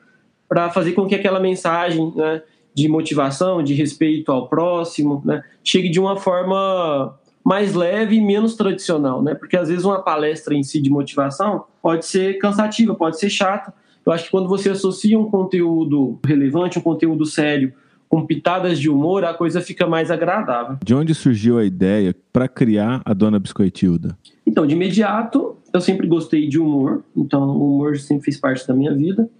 para 0.49 0.71
fazer 0.71 0.93
com 0.93 1.07
que 1.07 1.15
aquela 1.15 1.39
mensagem 1.39 2.11
né, 2.17 2.43
de 2.75 2.89
motivação, 2.89 3.63
de 3.63 3.75
respeito 3.75 4.33
ao 4.33 4.49
próximo, 4.49 5.21
né, 5.27 5.45
chegue 5.63 5.91
de 5.91 6.01
uma 6.01 6.17
forma 6.17 7.19
mais 7.45 7.75
leve 7.75 8.17
e 8.17 8.21
menos 8.23 8.55
tradicional, 8.55 9.21
né? 9.21 9.35
Porque 9.35 9.57
às 9.57 9.69
vezes 9.69 9.85
uma 9.85 10.01
palestra 10.01 10.55
em 10.55 10.63
si 10.63 10.81
de 10.81 10.89
motivação 10.89 11.65
pode 11.83 12.07
ser 12.07 12.39
cansativa, 12.39 12.95
pode 12.95 13.19
ser 13.19 13.29
chata. 13.29 13.75
Eu 14.07 14.13
acho 14.13 14.25
que 14.25 14.31
quando 14.31 14.49
você 14.49 14.71
associa 14.71 15.19
um 15.19 15.29
conteúdo 15.29 16.21
relevante, 16.25 16.79
um 16.79 16.83
conteúdo 16.83 17.27
sério, 17.27 17.75
com 18.13 18.27
pitadas 18.27 18.79
de 18.79 18.91
humor, 18.91 19.25
a 19.25 19.33
coisa 19.33 19.63
fica 19.63 19.87
mais 19.87 20.11
agradável. 20.11 20.77
De 20.85 20.95
onde 20.95 21.15
surgiu 21.15 21.57
a 21.57 21.65
ideia 21.65 22.15
para 22.31 22.47
criar 22.47 23.01
a 23.07 23.15
Dona 23.15 23.39
Biscoitilda? 23.39 24.19
Então, 24.47 24.67
de 24.67 24.75
imediato, 24.75 25.57
eu 25.73 25.81
sempre 25.81 26.07
gostei 26.07 26.47
de 26.47 26.59
humor, 26.59 27.03
então 27.17 27.43
o 27.49 27.75
humor 27.75 27.97
sempre 27.97 28.27
fez 28.27 28.37
parte 28.37 28.69
da 28.69 28.75
minha 28.75 28.95
vida. 28.95 29.31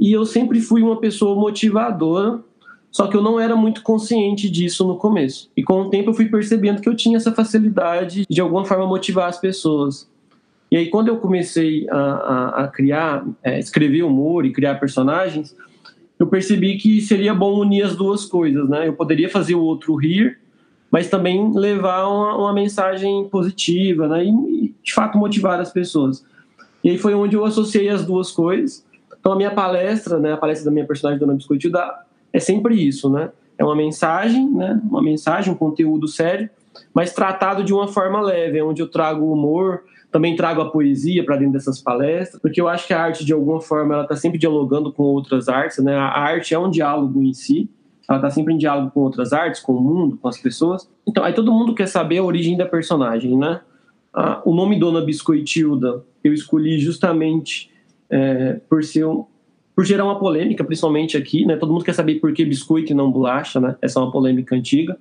E 0.00 0.10
eu 0.14 0.24
sempre 0.24 0.62
fui 0.62 0.82
uma 0.82 0.98
pessoa 0.98 1.38
motivadora, 1.38 2.40
só 2.90 3.06
que 3.06 3.14
eu 3.14 3.22
não 3.22 3.38
era 3.38 3.54
muito 3.54 3.82
consciente 3.82 4.48
disso 4.48 4.86
no 4.86 4.96
começo. 4.96 5.50
E 5.54 5.62
com 5.62 5.82
o 5.82 5.90
tempo 5.90 6.08
eu 6.08 6.14
fui 6.14 6.24
percebendo 6.24 6.80
que 6.80 6.88
eu 6.88 6.96
tinha 6.96 7.18
essa 7.18 7.32
facilidade 7.32 8.20
de, 8.20 8.34
de 8.34 8.40
alguma 8.40 8.64
forma 8.64 8.86
motivar 8.86 9.28
as 9.28 9.38
pessoas. 9.38 10.08
E 10.70 10.76
aí, 10.78 10.88
quando 10.88 11.08
eu 11.08 11.18
comecei 11.18 11.86
a, 11.90 11.98
a, 11.98 12.64
a 12.64 12.68
criar, 12.68 13.26
é, 13.42 13.58
escrever 13.58 14.04
humor 14.04 14.46
e 14.46 14.52
criar 14.52 14.76
personagens, 14.76 15.54
eu 16.18 16.26
percebi 16.26 16.76
que 16.76 17.00
seria 17.00 17.34
bom 17.34 17.58
unir 17.60 17.82
as 17.84 17.94
duas 17.94 18.24
coisas, 18.24 18.68
né? 18.68 18.88
Eu 18.88 18.94
poderia 18.94 19.28
fazer 19.28 19.54
o 19.54 19.62
outro 19.62 19.94
rir, 19.94 20.38
mas 20.90 21.08
também 21.08 21.52
levar 21.54 22.06
uma, 22.06 22.36
uma 22.36 22.52
mensagem 22.52 23.28
positiva, 23.28 24.08
né? 24.08 24.24
E, 24.24 24.74
de 24.82 24.94
fato 24.94 25.18
motivar 25.18 25.60
as 25.60 25.72
pessoas. 25.72 26.24
E 26.82 26.90
aí 26.90 26.98
foi 26.98 27.14
onde 27.14 27.36
eu 27.36 27.44
associei 27.44 27.88
as 27.88 28.04
duas 28.04 28.30
coisas. 28.30 28.86
Então 29.18 29.32
a 29.32 29.36
minha 29.36 29.50
palestra, 29.50 30.18
né, 30.20 30.32
a 30.32 30.36
palestra 30.36 30.66
da 30.66 30.70
minha 30.70 30.86
personagem 30.86 31.18
Dona 31.18 31.34
Biscoitilda 31.34 32.06
é 32.32 32.38
sempre 32.38 32.76
isso, 32.76 33.10
né? 33.10 33.30
É 33.58 33.64
uma 33.64 33.74
mensagem, 33.74 34.48
né? 34.48 34.80
Uma 34.88 35.02
mensagem, 35.02 35.52
um 35.52 35.56
conteúdo 35.56 36.06
sério, 36.06 36.48
mas 36.94 37.12
tratado 37.12 37.64
de 37.64 37.74
uma 37.74 37.88
forma 37.88 38.20
leve, 38.20 38.62
onde 38.62 38.80
eu 38.80 38.88
trago 38.88 39.32
humor, 39.32 39.82
também 40.16 40.34
trago 40.34 40.62
a 40.62 40.70
poesia 40.70 41.22
para 41.22 41.36
dentro 41.36 41.52
dessas 41.52 41.78
palestras, 41.78 42.40
porque 42.40 42.58
eu 42.58 42.68
acho 42.68 42.86
que 42.86 42.94
a 42.94 43.02
arte 43.02 43.22
de 43.22 43.34
alguma 43.34 43.60
forma 43.60 43.92
ela 43.92 44.02
está 44.04 44.16
sempre 44.16 44.38
dialogando 44.38 44.90
com 44.90 45.02
outras 45.02 45.46
artes, 45.46 45.84
né? 45.84 45.94
A 45.94 46.18
arte 46.18 46.54
é 46.54 46.58
um 46.58 46.70
diálogo 46.70 47.22
em 47.22 47.34
si 47.34 47.68
ela 48.08 48.18
está 48.18 48.30
sempre 48.30 48.54
em 48.54 48.56
diálogo 48.56 48.90
com 48.92 49.00
outras 49.00 49.32
artes, 49.32 49.60
com 49.60 49.72
o 49.72 49.80
mundo, 49.80 50.16
com 50.16 50.28
as 50.28 50.38
pessoas. 50.38 50.88
Então, 51.06 51.24
aí 51.24 51.32
todo 51.32 51.52
mundo 51.52 51.74
quer 51.74 51.88
saber 51.88 52.18
a 52.18 52.22
origem 52.22 52.56
da 52.56 52.64
personagem, 52.64 53.36
né? 53.36 53.60
Ah, 54.14 54.40
o 54.44 54.54
nome 54.54 54.78
Dona 54.78 55.00
Biscoitilda 55.00 56.04
eu 56.22 56.32
escolhi 56.32 56.78
justamente 56.78 57.70
é, 58.08 58.60
por 58.68 58.84
ser 58.84 59.04
um, 59.04 59.24
por 59.74 59.84
gerar 59.84 60.04
uma 60.04 60.18
polêmica, 60.18 60.62
principalmente 60.62 61.16
aqui, 61.16 61.44
né? 61.44 61.56
Todo 61.56 61.72
mundo 61.72 61.84
quer 61.84 61.94
saber 61.94 62.20
por 62.20 62.32
que 62.32 62.44
biscoito 62.44 62.92
e 62.92 62.94
não 62.94 63.10
bolacha, 63.10 63.60
né? 63.60 63.76
Essa 63.82 63.98
é 63.98 64.02
uma 64.02 64.12
polêmica 64.12 64.54
antiga 64.54 64.96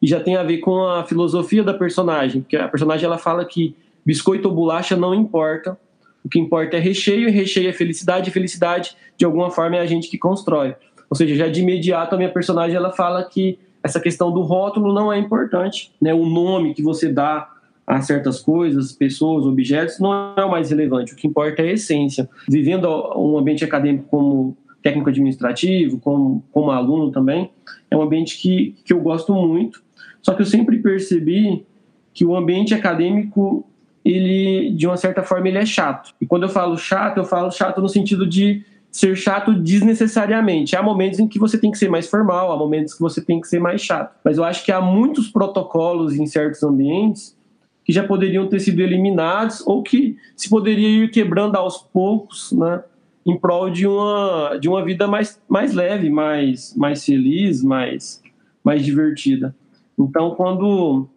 e 0.00 0.06
já 0.06 0.20
tem 0.20 0.36
a 0.36 0.42
ver 0.42 0.58
com 0.58 0.84
a 0.84 1.04
filosofia 1.04 1.64
da 1.64 1.72
personagem, 1.72 2.42
porque 2.42 2.56
a 2.56 2.68
personagem 2.68 3.06
ela 3.06 3.18
fala 3.18 3.44
que 3.44 3.74
biscoito 4.04 4.48
ou 4.48 4.54
bolacha 4.54 4.96
não 4.96 5.14
importa, 5.14 5.78
o 6.24 6.28
que 6.28 6.38
importa 6.38 6.76
é 6.76 6.80
recheio 6.80 7.28
e 7.28 7.30
recheio 7.30 7.68
é 7.68 7.72
felicidade 7.72 8.30
e 8.30 8.32
felicidade 8.32 8.96
de 9.16 9.24
alguma 9.24 9.50
forma 9.50 9.76
é 9.76 9.80
a 9.80 9.86
gente 9.86 10.08
que 10.08 10.18
constrói. 10.18 10.74
Ou 11.10 11.16
seja, 11.16 11.34
já 11.34 11.48
de 11.48 11.60
imediato 11.60 12.14
a 12.14 12.18
minha 12.18 12.30
personagem 12.30 12.76
ela 12.76 12.92
fala 12.92 13.24
que 13.24 13.58
essa 13.82 14.00
questão 14.00 14.32
do 14.32 14.42
rótulo 14.42 14.94
não 14.94 15.12
é 15.12 15.18
importante, 15.18 15.92
né? 16.00 16.14
O 16.14 16.24
nome 16.24 16.72
que 16.74 16.82
você 16.82 17.08
dá 17.08 17.50
a 17.84 18.00
certas 18.00 18.40
coisas, 18.40 18.92
pessoas, 18.92 19.44
objetos 19.44 19.98
não 19.98 20.34
é 20.36 20.44
o 20.44 20.50
mais 20.50 20.70
relevante. 20.70 21.12
O 21.12 21.16
que 21.16 21.26
importa 21.26 21.62
é 21.62 21.70
a 21.70 21.72
essência. 21.72 22.30
Vivendo 22.48 22.86
um 23.16 23.36
ambiente 23.36 23.64
acadêmico 23.64 24.06
como 24.08 24.56
técnico 24.82 25.10
administrativo, 25.10 25.98
como, 25.98 26.44
como 26.52 26.70
aluno 26.70 27.10
também, 27.10 27.50
é 27.90 27.96
um 27.96 28.02
ambiente 28.02 28.40
que, 28.40 28.76
que 28.84 28.92
eu 28.92 29.00
gosto 29.00 29.34
muito. 29.34 29.82
Só 30.20 30.34
que 30.34 30.42
eu 30.42 30.46
sempre 30.46 30.78
percebi 30.78 31.66
que 32.14 32.24
o 32.24 32.36
ambiente 32.36 32.74
acadêmico 32.74 33.66
ele, 34.04 34.72
de 34.72 34.86
uma 34.86 34.96
certa 34.96 35.22
forma, 35.22 35.48
ele 35.48 35.58
é 35.58 35.66
chato. 35.66 36.14
E 36.20 36.26
quando 36.26 36.44
eu 36.44 36.48
falo 36.48 36.76
chato, 36.76 37.18
eu 37.18 37.24
falo 37.24 37.50
chato 37.50 37.80
no 37.80 37.88
sentido 37.88 38.26
de 38.26 38.64
ser 38.90 39.16
chato 39.16 39.54
desnecessariamente. 39.54 40.76
Há 40.76 40.82
momentos 40.82 41.18
em 41.18 41.26
que 41.26 41.38
você 41.38 41.56
tem 41.56 41.70
que 41.70 41.78
ser 41.78 41.88
mais 41.88 42.08
formal, 42.08 42.52
há 42.52 42.56
momentos 42.56 42.94
que 42.94 43.00
você 43.00 43.24
tem 43.24 43.40
que 43.40 43.48
ser 43.48 43.58
mais 43.58 43.80
chato. 43.80 44.14
Mas 44.22 44.36
eu 44.36 44.44
acho 44.44 44.64
que 44.64 44.70
há 44.70 44.80
muitos 44.80 45.28
protocolos 45.28 46.14
em 46.14 46.26
certos 46.26 46.62
ambientes 46.62 47.36
que 47.84 47.92
já 47.92 48.06
poderiam 48.06 48.46
ter 48.46 48.60
sido 48.60 48.80
eliminados 48.80 49.66
ou 49.66 49.82
que 49.82 50.16
se 50.36 50.48
poderia 50.48 51.04
ir 51.04 51.10
quebrando 51.10 51.56
aos 51.56 51.78
poucos, 51.78 52.52
né, 52.52 52.82
em 53.24 53.36
prol 53.36 53.70
de 53.70 53.86
uma, 53.86 54.58
de 54.60 54.68
uma 54.68 54.84
vida 54.84 55.06
mais, 55.08 55.40
mais 55.48 55.72
leve, 55.72 56.10
mais, 56.10 56.74
mais 56.76 57.04
feliz, 57.04 57.62
mais, 57.62 58.22
mais 58.62 58.84
divertida. 58.84 59.54
Então, 59.98 60.32
quando 60.34 61.08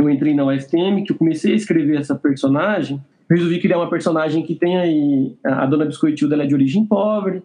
eu 0.00 0.10
entrei 0.10 0.34
na 0.34 0.44
UFTM, 0.44 1.04
que 1.04 1.12
eu 1.12 1.16
comecei 1.16 1.52
a 1.52 1.56
escrever 1.56 1.98
essa 1.98 2.14
personagem, 2.14 3.02
resolvi 3.28 3.60
criar 3.60 3.78
uma 3.78 3.90
personagem 3.90 4.42
que 4.42 4.54
tem 4.54 4.78
aí 4.78 5.36
a 5.44 5.66
dona 5.66 5.84
Biscoitilda, 5.84 6.34
ela 6.34 6.44
é 6.44 6.46
de 6.46 6.54
origem 6.54 6.84
pobre, 6.84 7.42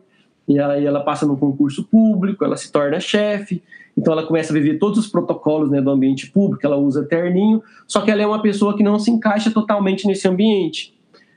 e 0.47 0.59
aí 0.59 0.85
ela 0.85 1.01
passa 1.01 1.25
no 1.25 1.37
concurso 1.37 1.83
público, 1.85 2.43
ela 2.43 2.57
se 2.57 2.71
torna 2.71 2.99
chefe, 2.99 3.61
então 3.97 4.13
ela 4.13 4.23
começa 4.23 4.51
a 4.51 4.53
viver 4.53 4.77
todos 4.77 4.97
os 4.99 5.07
protocolos 5.07 5.69
né, 5.69 5.81
do 5.81 5.89
ambiente 5.89 6.29
público, 6.31 6.65
ela 6.65 6.77
usa 6.77 7.03
terninho, 7.03 7.61
só 7.87 8.01
que 8.01 8.11
ela 8.11 8.21
é 8.21 8.27
uma 8.27 8.41
pessoa 8.41 8.75
que 8.75 8.83
não 8.83 8.97
se 8.97 9.11
encaixa 9.11 9.51
totalmente 9.51 10.07
nesse 10.07 10.27
ambiente. 10.27 10.93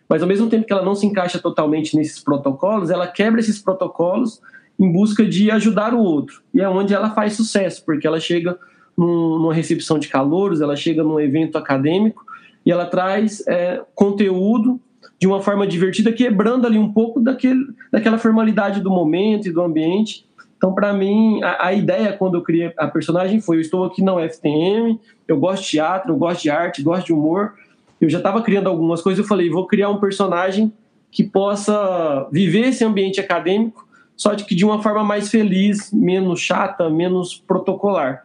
Mas 0.09 0.23
ao 0.23 0.29
mesmo 0.29 0.49
tempo 0.49 0.67
que 0.67 0.73
ela 0.73 0.85
não 0.85 0.95
se 0.95 1.07
encaixa 1.07 1.39
totalmente 1.39 1.97
nesses 1.97 2.23
protocolos, 2.23 2.91
ela 2.91 3.07
quebra 3.07 3.41
esses 3.41 3.61
protocolos 3.61 4.41
em 4.79 4.91
busca 4.91 5.25
de 5.25 5.51
ajudar 5.51 5.95
o 5.95 5.99
outro. 5.99 6.43
E 6.55 6.61
é 6.61 6.69
onde 6.69 6.95
ela 6.95 7.11
faz 7.11 7.35
sucesso, 7.35 7.85
porque 7.85 8.07
ela 8.07 8.21
chega 8.21 8.57
numa 8.97 9.53
recepção 9.53 9.99
de 9.99 10.09
calouros, 10.09 10.61
ela 10.61 10.75
chega 10.75 11.03
num 11.03 11.21
evento 11.21 11.59
acadêmico 11.59 12.25
e 12.65 12.73
ela 12.73 12.87
traz 12.87 13.47
é, 13.47 13.83
conteúdo 13.95 14.81
de 15.19 15.27
uma 15.27 15.41
forma 15.41 15.67
divertida, 15.67 16.13
quebrando 16.13 16.67
ali 16.67 16.79
um 16.79 16.93
pouco 16.93 17.21
daquele, 17.21 17.61
daquela 17.91 18.19
formalidade 18.19 18.81
do 18.81 18.91
momento 18.91 19.49
e 19.49 19.53
do 19.53 19.63
ambiente. 19.63 20.27
Então, 20.57 20.75
para 20.75 20.93
mim, 20.93 21.43
a, 21.43 21.69
a, 21.69 21.73
ideia 21.73 22.13
quando 22.13 22.35
eu 22.37 22.43
criei 22.43 22.73
a 22.77 22.89
personagem 22.89 23.41
foi: 23.41 23.57
eu 23.57 23.61
estou 23.61 23.85
aqui 23.85 24.03
na 24.03 24.15
UFTM, 24.15 24.99
eu 25.29 25.39
gosto 25.39 25.63
de 25.63 25.71
teatro, 25.71 26.13
eu 26.13 26.17
gosto 26.17 26.43
de 26.43 26.51
arte, 26.51 26.83
gosto 26.83 27.07
de 27.07 27.13
humor. 27.13 27.55
Eu 28.01 28.11
já 28.11 28.19
estava 28.19 28.43
criando 28.43 28.69
algumas 28.69 29.01
coisas, 29.03 29.19
eu 29.19 29.29
falei: 29.29 29.49
vou 29.49 29.67
criar 29.67 29.91
um 29.91 29.99
personagem 29.99 30.73
que 31.11 31.25
possa 31.25 32.29
viver 32.31 32.69
esse 32.69 32.85
ambiente 32.85 33.21
acadêmico, 33.21 33.87
só 34.17 34.35
de 34.35 34.45
que 34.45 34.55
de 34.55 34.65
uma 34.65 34.83
forma 34.83 35.05
mais 35.05 35.31
feliz, 35.31 35.93
menos 35.93 36.41
chata, 36.41 36.91
menos 36.91 37.35
protocolar. 37.35 38.25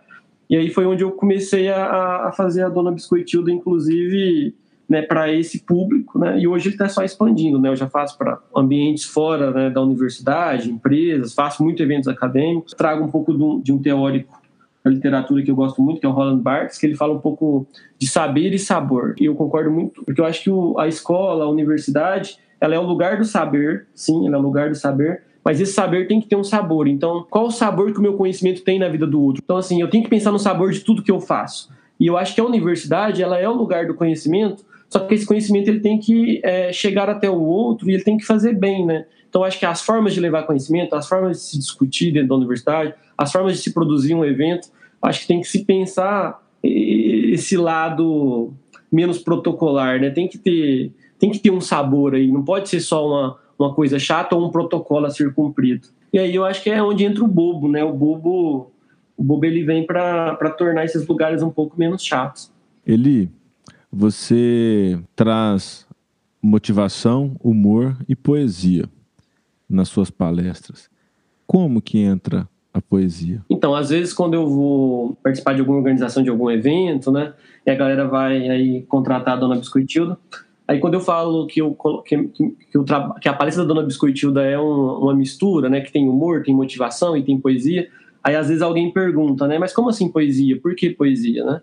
E 0.52 0.58
aí 0.58 0.70
foi 0.70 0.86
onde 0.86 1.02
eu 1.02 1.14
comecei 1.14 1.70
a, 1.70 2.28
a 2.28 2.32
fazer 2.34 2.64
a 2.64 2.68
Dona 2.68 2.92
Biscoitilda, 2.92 3.50
inclusive, 3.50 4.54
né, 4.88 5.02
para 5.02 5.32
esse 5.32 5.64
público, 5.64 6.20
né? 6.20 6.38
E 6.38 6.46
hoje 6.46 6.68
ele 6.68 6.76
está 6.76 6.90
só 6.90 7.06
expandindo, 7.06 7.58
né? 7.58 7.70
Eu 7.70 7.76
já 7.78 7.88
faço 7.88 8.18
para 8.18 8.38
ambientes 8.54 9.06
fora 9.06 9.52
né, 9.52 9.70
da 9.70 9.82
universidade, 9.82 10.70
empresas, 10.70 11.34
faço 11.34 11.64
muitos 11.64 11.82
eventos 11.82 12.10
acadêmicos, 12.10 12.74
trago 12.74 13.02
um 13.02 13.10
pouco 13.10 13.34
de 13.34 13.42
um, 13.42 13.62
de 13.62 13.72
um 13.72 13.82
teórico 13.82 14.42
da 14.84 14.92
literatura 14.92 15.42
que 15.42 15.50
eu 15.50 15.56
gosto 15.56 15.82
muito, 15.82 16.02
que 16.02 16.06
é 16.06 16.10
o 16.10 16.12
Roland 16.12 16.42
Barthes, 16.42 16.78
que 16.78 16.86
ele 16.86 16.96
fala 16.96 17.14
um 17.14 17.20
pouco 17.20 17.66
de 17.98 18.06
saber 18.06 18.54
e 18.54 18.60
sabor. 18.60 19.16
E 19.18 19.24
eu 19.24 19.36
concordo 19.36 19.72
muito, 19.72 20.04
porque 20.04 20.20
eu 20.20 20.26
acho 20.26 20.44
que 20.44 20.50
o, 20.50 20.78
a 20.78 20.86
escola, 20.86 21.46
a 21.46 21.50
universidade, 21.50 22.38
ela 22.60 22.76
é 22.76 22.80
o 22.80 22.84
lugar 22.84 23.18
do 23.18 23.24
saber, 23.24 23.88
sim, 23.96 24.28
ela 24.28 24.36
é 24.36 24.40
o 24.40 24.44
lugar 24.44 24.68
do 24.68 24.76
saber, 24.76 25.24
mas 25.44 25.60
esse 25.60 25.74
saber 25.74 26.08
tem 26.08 26.22
que 26.22 26.28
ter 26.28 26.36
um 26.36 26.44
sabor. 26.44 26.88
Então, 26.88 27.26
qual 27.30 27.48
o 27.48 27.52
sabor 27.52 27.92
que 27.92 28.00
o 28.00 28.02
meu 28.02 28.14
conhecimento 28.14 28.64
tem 28.64 28.80
na 28.80 28.88
vida 28.88 29.08
do 29.08 29.22
outro? 29.22 29.42
Então, 29.44 29.58
assim, 29.58 29.82
eu 29.82 29.90
tenho 29.90 30.04
que 30.04 30.10
pensar 30.10 30.32
no 30.32 30.40
sabor 30.40 30.72
de 30.72 30.82
tudo 30.82 31.04
que 31.04 31.12
eu 31.12 31.20
faço. 31.20 31.72
E 32.00 32.08
eu 32.08 32.18
acho 32.18 32.34
que 32.34 32.42
a 32.42 32.46
universidade, 32.46 33.22
ela 33.22 33.38
é 33.38 33.48
o 33.48 33.54
lugar 33.54 33.88
do 33.88 33.94
conhecimento, 33.94 34.64
só 34.90 35.00
que 35.00 35.14
esse 35.14 35.26
conhecimento 35.26 35.68
ele 35.70 35.80
tem 35.80 36.00
que 36.00 36.42
é, 36.44 36.72
chegar 36.74 37.10
até 37.10 37.30
o 37.30 37.42
outro 37.42 37.90
e 37.90 37.94
ele 37.94 38.04
tem 38.04 38.18
que 38.18 38.26
fazer 38.26 38.54
bem, 38.54 38.86
né? 38.86 39.06
Então, 39.30 39.44
acho 39.44 39.58
que 39.58 39.66
as 39.66 39.82
formas 39.82 40.14
de 40.14 40.20
levar 40.20 40.44
conhecimento, 40.44 40.94
as 40.94 41.08
formas 41.08 41.38
de 41.38 41.44
se 41.44 41.58
discutir 41.58 42.12
dentro 42.12 42.30
da 42.30 42.36
universidade, 42.36 42.94
as 43.18 43.32
formas 43.32 43.54
de 43.54 43.62
se 43.62 43.74
produzir 43.74 44.14
um 44.14 44.26
evento, 44.26 44.68
acho 45.02 45.22
que 45.22 45.28
tem 45.28 45.40
que 45.40 45.48
se 45.48 45.64
pensar 45.64 46.42
esse 46.62 47.56
lado 47.56 48.54
menos 48.92 49.20
protocolar, 49.20 50.00
né? 50.00 50.10
Tem 50.10 50.28
que 50.28 50.38
ter, 50.38 50.92
tem 51.18 51.32
que 51.32 51.40
ter 51.40 51.52
um 51.52 51.62
sabor 51.62 52.14
aí, 52.14 52.28
não 52.28 52.44
pode 52.44 52.68
ser 52.68 52.82
só 52.82 53.08
uma, 53.08 53.38
uma 53.62 53.74
coisa 53.74 54.00
chata 54.00 54.36
ou 54.36 54.46
um 54.46 54.52
protocolo 54.52 55.06
a 55.06 55.10
ser 55.10 55.34
cumprido. 55.34 55.88
E 56.12 56.20
aí 56.20 56.36
eu 56.36 56.44
acho 56.44 56.62
que 56.62 56.70
é 56.70 56.82
onde 56.82 57.06
entra 57.06 57.24
o 57.24 57.28
bobo, 57.28 57.70
né? 57.70 57.84
O 57.84 57.94
bobo, 57.94 58.72
o 59.16 59.24
bobo 59.24 59.46
ele 59.46 59.64
vem 59.64 59.86
para 59.86 60.36
tornar 60.58 60.86
esses 60.86 61.08
lugares 61.08 61.42
um 61.42 61.50
pouco 61.50 61.80
menos 61.80 62.04
chatos. 62.04 62.52
Ele, 62.86 63.30
você 63.92 65.00
traz 65.16 65.88
motivação, 66.42 67.36
humor 67.42 67.96
e 68.08 68.16
poesia 68.16 68.86
nas 69.70 69.90
suas 69.90 70.10
palestras. 70.10 70.90
Como 71.46 71.82
que 71.82 72.00
entra 72.00 72.48
a 72.74 72.82
poesia? 72.82 73.42
Então, 73.50 73.76
às 73.76 73.90
vezes 73.90 74.14
quando 74.14 74.34
eu 74.34 74.48
vou 74.48 75.18
participar 75.22 75.54
de 75.54 75.60
alguma 75.60 75.78
organização 75.78 76.24
de 76.24 76.30
algum 76.30 76.50
evento, 76.50 77.12
né, 77.12 77.34
e 77.66 77.70
a 77.70 77.76
galera 77.76 78.08
vai 78.08 78.50
aí 78.50 78.82
contratar 78.84 79.36
a 79.36 79.40
Dona 79.40 79.56
Biscoitilda, 79.56 80.18
Aí 80.72 80.80
quando 80.80 80.94
eu 80.94 81.02
falo 81.02 81.48
que, 81.48 81.62
eu, 81.62 81.76
que, 82.06 82.18
que, 82.30 82.56
eu, 82.74 82.86
que 83.20 83.28
a 83.28 83.34
palestra 83.34 83.66
da 83.66 83.74
Dona 83.74 83.86
Biscoitilda 83.86 84.42
é 84.42 84.58
um, 84.58 85.00
uma 85.00 85.14
mistura, 85.14 85.68
né, 85.68 85.82
que 85.82 85.92
tem 85.92 86.08
humor, 86.08 86.44
tem 86.44 86.56
motivação 86.56 87.18
e 87.18 87.22
tem 87.22 87.38
poesia, 87.38 87.90
aí 88.24 88.38
às 88.38 88.48
vezes 88.48 88.62
alguém 88.62 88.90
pergunta, 88.90 89.46
né, 89.50 89.60
mas 89.60 89.74
como 89.74 89.90
assim 89.90 90.10
poesia? 90.10 90.58
Por 90.62 90.74
que 90.74 90.90
poesia, 90.90 91.44
né? 91.44 91.62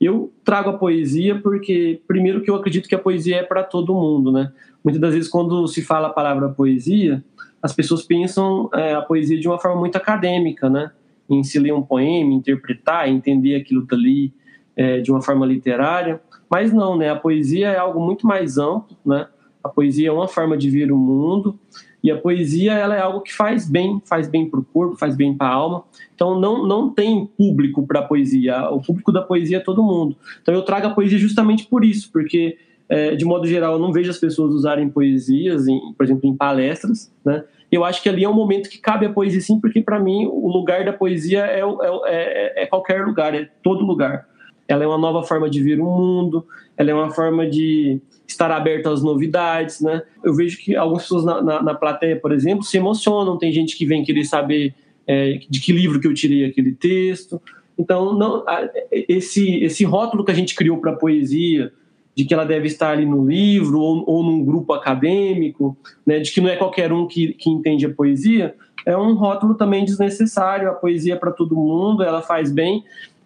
Eu 0.00 0.32
trago 0.44 0.70
a 0.70 0.78
poesia 0.78 1.34
porque, 1.40 2.00
primeiro, 2.06 2.42
que 2.42 2.50
eu 2.50 2.54
acredito 2.54 2.88
que 2.88 2.94
a 2.94 2.98
poesia 2.98 3.38
é 3.38 3.42
para 3.42 3.64
todo 3.64 3.92
mundo, 3.92 4.30
né? 4.30 4.52
Muitas 4.84 5.00
das 5.00 5.14
vezes, 5.14 5.28
quando 5.28 5.66
se 5.66 5.82
fala 5.82 6.08
a 6.08 6.12
palavra 6.12 6.48
poesia, 6.48 7.24
as 7.60 7.72
pessoas 7.72 8.02
pensam 8.02 8.70
é, 8.72 8.94
a 8.94 9.02
poesia 9.02 9.38
de 9.38 9.48
uma 9.48 9.58
forma 9.58 9.80
muito 9.80 9.96
acadêmica, 9.96 10.70
né? 10.70 10.92
Em 11.28 11.42
se 11.42 11.58
ler 11.58 11.72
um 11.72 11.82
poema, 11.82 12.32
interpretar, 12.32 13.08
entender 13.08 13.56
aquilo 13.56 13.84
dali 13.84 14.32
é, 14.76 15.00
de 15.00 15.10
uma 15.10 15.22
forma 15.22 15.44
literária. 15.44 16.20
Mas 16.54 16.72
não, 16.72 16.96
né? 16.96 17.10
A 17.10 17.16
poesia 17.16 17.70
é 17.70 17.76
algo 17.76 17.98
muito 17.98 18.28
mais 18.28 18.58
amplo, 18.58 18.96
né? 19.04 19.26
A 19.60 19.68
poesia 19.68 20.10
é 20.10 20.12
uma 20.12 20.28
forma 20.28 20.56
de 20.56 20.70
ver 20.70 20.92
o 20.92 20.96
mundo 20.96 21.58
e 22.00 22.12
a 22.12 22.16
poesia 22.16 22.74
ela 22.74 22.94
é 22.94 23.00
algo 23.00 23.22
que 23.22 23.34
faz 23.34 23.68
bem, 23.68 24.00
faz 24.04 24.28
bem 24.28 24.48
para 24.48 24.60
o 24.60 24.64
corpo, 24.64 24.94
faz 24.94 25.16
bem 25.16 25.34
para 25.36 25.48
a 25.48 25.52
alma. 25.52 25.82
Então 26.14 26.38
não, 26.38 26.64
não 26.64 26.90
tem 26.90 27.26
público 27.26 27.84
para 27.84 27.98
a 27.98 28.02
poesia. 28.04 28.70
O 28.70 28.80
público 28.80 29.10
da 29.10 29.20
poesia 29.20 29.56
é 29.56 29.60
todo 29.60 29.82
mundo. 29.82 30.16
Então 30.42 30.54
eu 30.54 30.62
trago 30.62 30.86
a 30.86 30.90
poesia 30.90 31.18
justamente 31.18 31.66
por 31.66 31.84
isso, 31.84 32.12
porque 32.12 32.56
é, 32.88 33.16
de 33.16 33.24
modo 33.24 33.48
geral 33.48 33.72
eu 33.72 33.80
não 33.80 33.92
vejo 33.92 34.10
as 34.10 34.18
pessoas 34.18 34.54
usarem 34.54 34.88
poesias, 34.88 35.66
em, 35.66 35.92
por 35.98 36.04
exemplo, 36.04 36.30
em 36.30 36.36
palestras, 36.36 37.12
né? 37.24 37.42
Eu 37.72 37.84
acho 37.84 38.00
que 38.00 38.08
ali 38.08 38.22
é 38.22 38.28
um 38.28 38.34
momento 38.34 38.70
que 38.70 38.78
cabe 38.78 39.06
a 39.06 39.12
poesia 39.12 39.40
sim, 39.40 39.58
porque 39.60 39.80
para 39.80 39.98
mim 39.98 40.28
o 40.30 40.46
lugar 40.52 40.84
da 40.84 40.92
poesia 40.92 41.46
é, 41.46 41.62
é, 41.62 41.62
é, 42.06 42.62
é 42.62 42.66
qualquer 42.66 43.04
lugar, 43.04 43.34
é 43.34 43.50
todo 43.60 43.84
lugar 43.84 44.32
ela 44.66 44.84
é 44.84 44.86
uma 44.86 44.98
nova 44.98 45.22
forma 45.22 45.48
de 45.48 45.62
ver 45.62 45.80
o 45.80 45.84
mundo, 45.84 46.46
ela 46.76 46.90
é 46.90 46.94
uma 46.94 47.10
forma 47.10 47.48
de 47.48 48.00
estar 48.26 48.50
aberto 48.50 48.88
às 48.88 49.02
novidades, 49.02 49.80
né? 49.80 50.02
Eu 50.22 50.34
vejo 50.34 50.58
que 50.58 50.74
algumas 50.74 51.02
pessoas 51.02 51.24
na, 51.24 51.42
na, 51.42 51.62
na 51.62 51.74
plateia, 51.74 52.18
por 52.18 52.32
exemplo, 52.32 52.64
se 52.64 52.76
emocionam, 52.76 53.38
tem 53.38 53.52
gente 53.52 53.76
que 53.76 53.84
vem 53.84 54.02
querer 54.02 54.24
saber 54.24 54.74
é, 55.06 55.38
de 55.48 55.60
que 55.60 55.72
livro 55.72 56.00
que 56.00 56.06
eu 56.06 56.14
tirei 56.14 56.44
aquele 56.46 56.72
texto. 56.72 57.40
Então, 57.78 58.16
não, 58.16 58.44
esse, 58.90 59.62
esse 59.62 59.84
rótulo 59.84 60.24
que 60.24 60.30
a 60.30 60.34
gente 60.34 60.54
criou 60.54 60.78
para 60.78 60.92
a 60.92 60.96
poesia, 60.96 61.72
de 62.14 62.24
que 62.24 62.32
ela 62.32 62.44
deve 62.44 62.68
estar 62.68 62.90
ali 62.90 63.04
no 63.04 63.26
livro 63.26 63.80
ou, 63.80 64.04
ou 64.06 64.22
num 64.22 64.44
grupo 64.44 64.72
acadêmico, 64.72 65.76
né, 66.06 66.20
de 66.20 66.32
que 66.32 66.40
não 66.40 66.48
é 66.48 66.56
qualquer 66.56 66.92
um 66.92 67.06
que, 67.06 67.32
que 67.34 67.50
entende 67.50 67.84
a 67.84 67.92
poesia, 67.92 68.54
é 68.86 68.96
um 68.96 69.14
rótulo 69.14 69.54
também 69.54 69.84
desnecessário. 69.84 70.68
A 70.68 70.74
poesia 70.74 71.14
é 71.14 71.16
para 71.16 71.32
todo 71.32 71.56
mundo, 71.56 72.02
ela 72.02 72.22
faz 72.22 72.52
bem, 72.52 72.84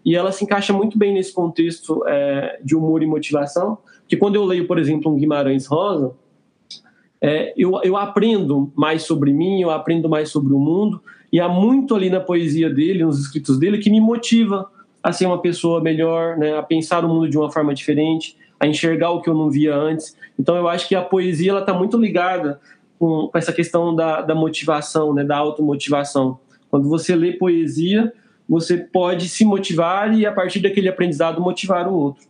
e 0.09 0.17
ela 0.17 0.33
se 0.33 0.43
encaixa 0.43 0.73
muito 0.73 0.97
bem 0.97 1.13
nesse 1.13 1.35
contexto 1.35 2.03
é, 2.07 2.59
de 2.65 2.75
humor 2.75 3.03
e 3.03 3.07
motivação, 3.07 3.77
que 4.09 4.17
quando 4.17 4.37
eu 4.37 4.45
leio, 4.47 4.67
por 4.67 4.79
exemplo, 4.79 5.13
um 5.13 5.17
Guimarães 5.17 5.67
Rosa, 5.67 6.13
é, 7.21 7.53
eu, 7.55 7.79
eu 7.85 7.95
aprendo 7.95 8.73
mais 8.75 9.03
sobre 9.03 9.35
mim, 9.35 9.61
eu 9.61 9.71
aprendo 9.71 10.09
mais 10.09 10.31
sobre 10.31 10.55
o 10.55 10.59
mundo, 10.59 11.03
e 11.31 11.39
há 11.39 11.47
muito 11.47 11.95
ali 11.95 12.09
na 12.09 12.21
poesia 12.21 12.71
dele, 12.71 13.05
nos 13.05 13.21
escritos 13.21 13.59
dele, 13.59 13.77
que 13.77 13.91
me 13.91 14.01
motiva 14.01 14.71
a 15.03 15.13
ser 15.13 15.27
uma 15.27 15.43
pessoa 15.43 15.79
melhor, 15.83 16.39
né, 16.39 16.57
a 16.57 16.63
pensar 16.63 17.05
o 17.05 17.09
mundo 17.11 17.29
de 17.29 17.37
uma 17.37 17.53
forma 17.53 17.75
diferente, 17.75 18.35
a 18.59 18.67
enxergar 18.67 19.11
o 19.11 19.21
que 19.21 19.29
eu 19.29 19.35
não 19.35 19.51
via 19.51 19.77
antes. 19.77 20.17
Então 20.39 20.57
eu 20.57 20.67
acho 20.71 20.89
que 20.89 20.95
a 20.95 21.03
poesia 21.03 21.59
está 21.59 21.75
muito 21.75 21.99
ligada 21.99 22.59
com, 22.99 23.29
com, 23.31 23.37
essa 23.37 23.53
questão 23.53 23.95
da, 23.95 24.23
da 24.23 24.35
motivação, 24.35 25.13
né, 25.13 25.23
da 25.23 25.37
automotivação. 25.37 26.39
Quando 26.71 26.89
você 26.89 27.15
lê 27.15 27.35
poesia, 27.35 28.11
você 28.49 28.79
pode 28.79 29.29
se 29.29 29.45
motivar 29.45 30.17
e, 30.17 30.25
a 30.25 30.33
partir 30.33 30.61
daquele 30.61 30.89
aprendizado, 30.89 31.41
motivar 31.41 31.87
o 31.87 31.95
outro. 31.95 32.27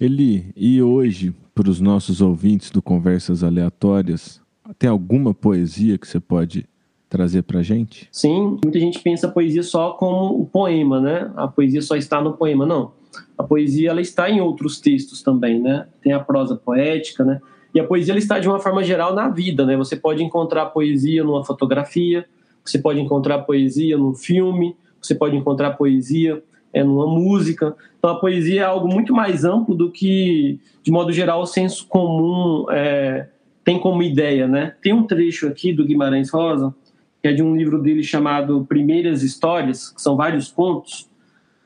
Eli, 0.00 0.46
e 0.56 0.80
hoje, 0.80 1.34
para 1.54 1.68
os 1.68 1.80
nossos 1.80 2.20
ouvintes 2.20 2.70
do 2.70 2.80
Conversas 2.80 3.42
Aleatórias, 3.42 4.40
tem 4.78 4.88
alguma 4.88 5.34
poesia 5.34 5.98
que 5.98 6.06
você 6.06 6.20
pode 6.20 6.66
trazer 7.08 7.42
para 7.42 7.62
gente? 7.62 8.08
Sim, 8.12 8.58
muita 8.62 8.78
gente 8.78 9.00
pensa 9.00 9.26
a 9.26 9.30
poesia 9.30 9.62
só 9.62 9.92
como 9.92 10.40
o 10.40 10.46
poema, 10.46 11.00
né? 11.00 11.30
A 11.36 11.48
poesia 11.48 11.82
só 11.82 11.96
está 11.96 12.20
no 12.20 12.34
poema. 12.34 12.66
Não. 12.66 12.92
a 13.36 13.42
poesia 13.42 13.90
ela 13.90 14.00
está 14.00 14.30
em 14.30 14.40
outros 14.40 14.80
textos 14.80 15.22
também, 15.22 15.60
né? 15.60 15.88
Tem 16.02 16.12
a 16.12 16.20
prosa 16.20 16.54
poética, 16.54 17.24
né? 17.24 17.40
E 17.74 17.80
a 17.80 17.84
poesia 17.84 18.12
ela 18.12 18.18
está 18.18 18.38
de 18.38 18.48
uma 18.48 18.60
forma 18.60 18.84
geral 18.84 19.14
na 19.14 19.28
vida, 19.28 19.64
né? 19.64 19.76
Você 19.76 19.96
pode 19.96 20.22
encontrar 20.22 20.66
poesia 20.66 21.24
numa 21.24 21.44
fotografia, 21.44 22.26
você 22.64 22.78
pode 22.78 23.00
encontrar 23.00 23.38
poesia 23.40 23.96
num 23.96 24.14
filme, 24.14 24.76
você 25.00 25.14
pode 25.14 25.36
encontrar 25.36 25.72
poesia 25.72 26.42
é, 26.72 26.82
numa 26.82 27.06
música. 27.06 27.74
Então 27.98 28.10
a 28.10 28.20
poesia 28.20 28.62
é 28.62 28.64
algo 28.64 28.88
muito 28.88 29.12
mais 29.12 29.44
amplo 29.44 29.74
do 29.74 29.90
que, 29.90 30.60
de 30.82 30.90
modo 30.90 31.12
geral, 31.12 31.42
o 31.42 31.46
senso 31.46 31.86
comum 31.86 32.66
é, 32.70 33.28
tem 33.64 33.78
como 33.78 34.02
ideia, 34.02 34.46
né? 34.46 34.74
Tem 34.82 34.92
um 34.92 35.04
trecho 35.04 35.46
aqui 35.46 35.72
do 35.72 35.84
Guimarães 35.84 36.30
Rosa 36.30 36.74
que 37.20 37.28
é 37.28 37.32
de 37.32 37.42
um 37.42 37.56
livro 37.56 37.80
dele 37.80 38.02
chamado 38.02 38.64
Primeiras 38.68 39.22
Histórias, 39.22 39.90
que 39.90 40.00
são 40.00 40.16
vários 40.16 40.48
contos. 40.48 41.08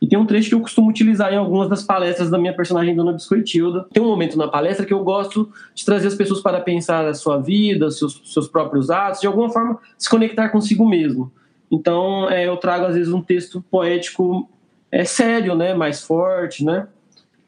E 0.01 0.09
tem 0.09 0.18
um 0.18 0.27
trecho 0.27 0.49
que 0.49 0.55
eu 0.55 0.61
costumo 0.61 0.90
utilizar 0.90 1.33
em 1.33 1.37
algumas 1.37 1.68
das 1.68 1.85
palestras 1.85 2.29
da 2.29 2.38
minha 2.38 2.55
personagem 2.55 2.97
Dona 2.97 3.12
Biscoitilda. 3.12 3.87
Tem 3.92 4.03
um 4.03 4.09
momento 4.09 4.37
na 4.37 4.49
palestra 4.49 4.85
que 4.85 4.92
eu 4.92 5.05
gosto 5.05 5.53
de 5.75 5.85
trazer 5.85 6.09
as 6.09 6.14
pessoas 6.16 6.40
para 6.40 6.61
pensar 6.61 7.07
a 7.07 7.14
sua 7.14 7.38
vida, 7.38 7.88
seus, 7.90 8.21
seus 8.25 8.49
próprios 8.49 8.90
atos, 8.90 9.21
de 9.21 9.29
alguma 9.29 9.51
forma 9.51 9.79
se 9.97 10.11
conectar 10.11 10.49
consigo 10.49 10.88
mesmo. 10.88 11.31
Então 11.72 12.28
é, 12.28 12.46
eu 12.46 12.58
trago 12.58 12.85
às 12.85 12.94
vezes 12.94 13.11
um 13.12 13.22
texto 13.22 13.64
poético 13.70 14.46
é 14.90 15.06
sério, 15.06 15.54
né, 15.54 15.72
mais 15.72 16.02
forte, 16.02 16.62
né? 16.62 16.87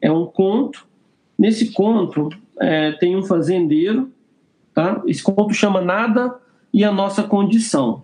É 0.01 0.11
um 0.11 0.25
conto. 0.25 0.87
Nesse 1.37 1.71
conto 1.71 2.29
é, 2.59 2.93
tem 2.93 3.15
um 3.15 3.23
fazendeiro, 3.23 4.11
tá? 4.73 5.03
Esse 5.05 5.21
conto 5.21 5.53
chama 5.53 5.79
Nada 5.79 6.35
e 6.73 6.83
a 6.83 6.91
nossa 6.91 7.21
condição. 7.21 8.03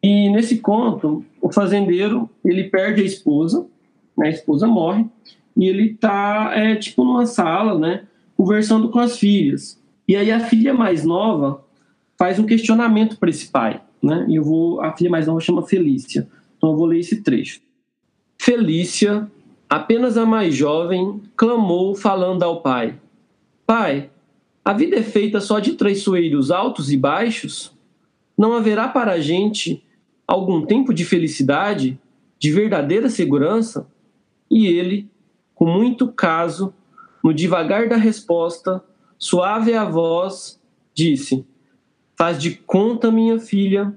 E 0.00 0.30
nesse 0.30 0.58
conto, 0.58 1.24
o 1.40 1.50
fazendeiro 1.50 2.30
ele 2.44 2.64
perde 2.64 3.02
a 3.02 3.04
esposa, 3.04 3.66
né, 4.16 4.28
a 4.28 4.30
esposa 4.30 4.68
morre 4.68 5.04
e 5.56 5.66
ele 5.66 5.92
está 5.92 6.52
é, 6.54 6.76
tipo 6.76 7.02
numa 7.04 7.26
sala, 7.26 7.76
né, 7.76 8.04
conversando 8.36 8.88
com 8.88 9.00
as 9.00 9.18
filhas. 9.18 9.82
E 10.06 10.14
aí 10.14 10.30
a 10.30 10.40
filha 10.40 10.72
mais 10.72 11.04
nova 11.04 11.64
faz 12.16 12.38
um 12.38 12.46
questionamento 12.46 13.18
para 13.18 13.30
esse 13.30 13.50
pai, 13.50 13.80
né? 14.04 14.26
E 14.28 14.36
eu 14.36 14.44
vou, 14.44 14.80
a 14.80 14.92
filha 14.92 15.10
mais 15.10 15.26
nova 15.26 15.40
chama 15.40 15.62
Felícia. 15.62 16.28
Então 16.56 16.70
eu 16.70 16.76
vou 16.76 16.86
ler 16.86 16.98
esse 16.98 17.22
trecho. 17.22 17.60
Felícia, 18.38 19.30
apenas 19.68 20.16
a 20.16 20.26
mais 20.26 20.54
jovem, 20.54 21.22
clamou 21.36 21.94
falando 21.94 22.42
ao 22.42 22.60
pai: 22.60 22.94
Pai, 23.66 24.10
a 24.64 24.72
vida 24.72 24.96
é 24.96 25.02
feita 25.02 25.40
só 25.40 25.58
de 25.58 25.72
traiçoeiros 25.72 26.50
altos 26.50 26.92
e 26.92 26.96
baixos? 26.96 27.74
não 28.36 28.52
haverá 28.52 28.88
para 28.88 29.12
a 29.12 29.20
gente 29.20 29.82
algum 30.26 30.64
tempo 30.66 30.92
de 30.92 31.04
felicidade, 31.04 31.98
de 32.38 32.50
verdadeira 32.50 33.08
segurança? 33.08 33.86
E 34.50 34.66
ele, 34.66 35.08
com 35.54 35.66
muito 35.66 36.12
caso, 36.12 36.74
no 37.22 37.32
devagar 37.32 37.88
da 37.88 37.96
resposta, 37.96 38.82
suave 39.18 39.72
a 39.74 39.84
voz, 39.84 40.60
disse: 40.92 41.46
Faz 42.16 42.40
de 42.40 42.52
conta, 42.52 43.10
minha 43.10 43.38
filha, 43.38 43.92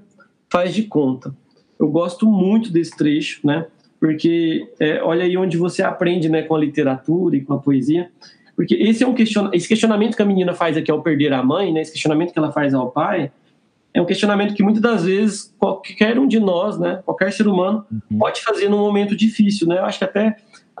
faz 0.50 0.74
de 0.74 0.84
conta. 0.84 1.34
Eu 1.78 1.88
gosto 1.88 2.26
muito 2.26 2.72
desse 2.72 2.96
trecho, 2.96 3.46
né? 3.46 3.66
Porque 4.00 4.68
é, 4.80 5.02
olha 5.02 5.24
aí 5.24 5.36
onde 5.36 5.56
você 5.56 5.82
aprende, 5.82 6.28
né, 6.28 6.42
com 6.42 6.54
a 6.54 6.58
literatura 6.58 7.36
e 7.36 7.40
com 7.44 7.54
a 7.54 7.58
poesia. 7.58 8.10
Porque 8.56 8.74
esse 8.74 9.04
é 9.04 9.06
um 9.06 9.14
question... 9.14 9.50
esse 9.52 9.68
questionamento 9.68 10.16
que 10.16 10.22
a 10.22 10.26
menina 10.26 10.52
faz 10.52 10.76
aqui 10.76 10.90
ao 10.90 11.02
perder 11.02 11.32
a 11.32 11.42
mãe, 11.42 11.72
né? 11.72 11.82
Esse 11.82 11.92
questionamento 11.92 12.32
que 12.32 12.38
ela 12.38 12.50
faz 12.50 12.74
ao 12.74 12.90
pai, 12.90 13.30
é 13.94 14.00
um 14.02 14.04
questionamento 14.04 14.54
que 14.54 14.62
muitas 14.62 14.82
das 14.82 15.04
vezes 15.04 15.54
qualquer 15.58 16.18
um 16.18 16.26
de 16.26 16.38
nós, 16.38 16.78
né, 16.78 17.00
qualquer 17.04 17.32
ser 17.32 17.48
humano, 17.48 17.84
uhum. 17.90 18.18
pode 18.18 18.40
fazer 18.42 18.68
num 18.68 18.78
momento 18.78 19.16
difícil, 19.16 19.66
né? 19.66 19.78
Eu 19.78 19.84
acho 19.84 19.98
que 19.98 20.04
até, 20.04 20.36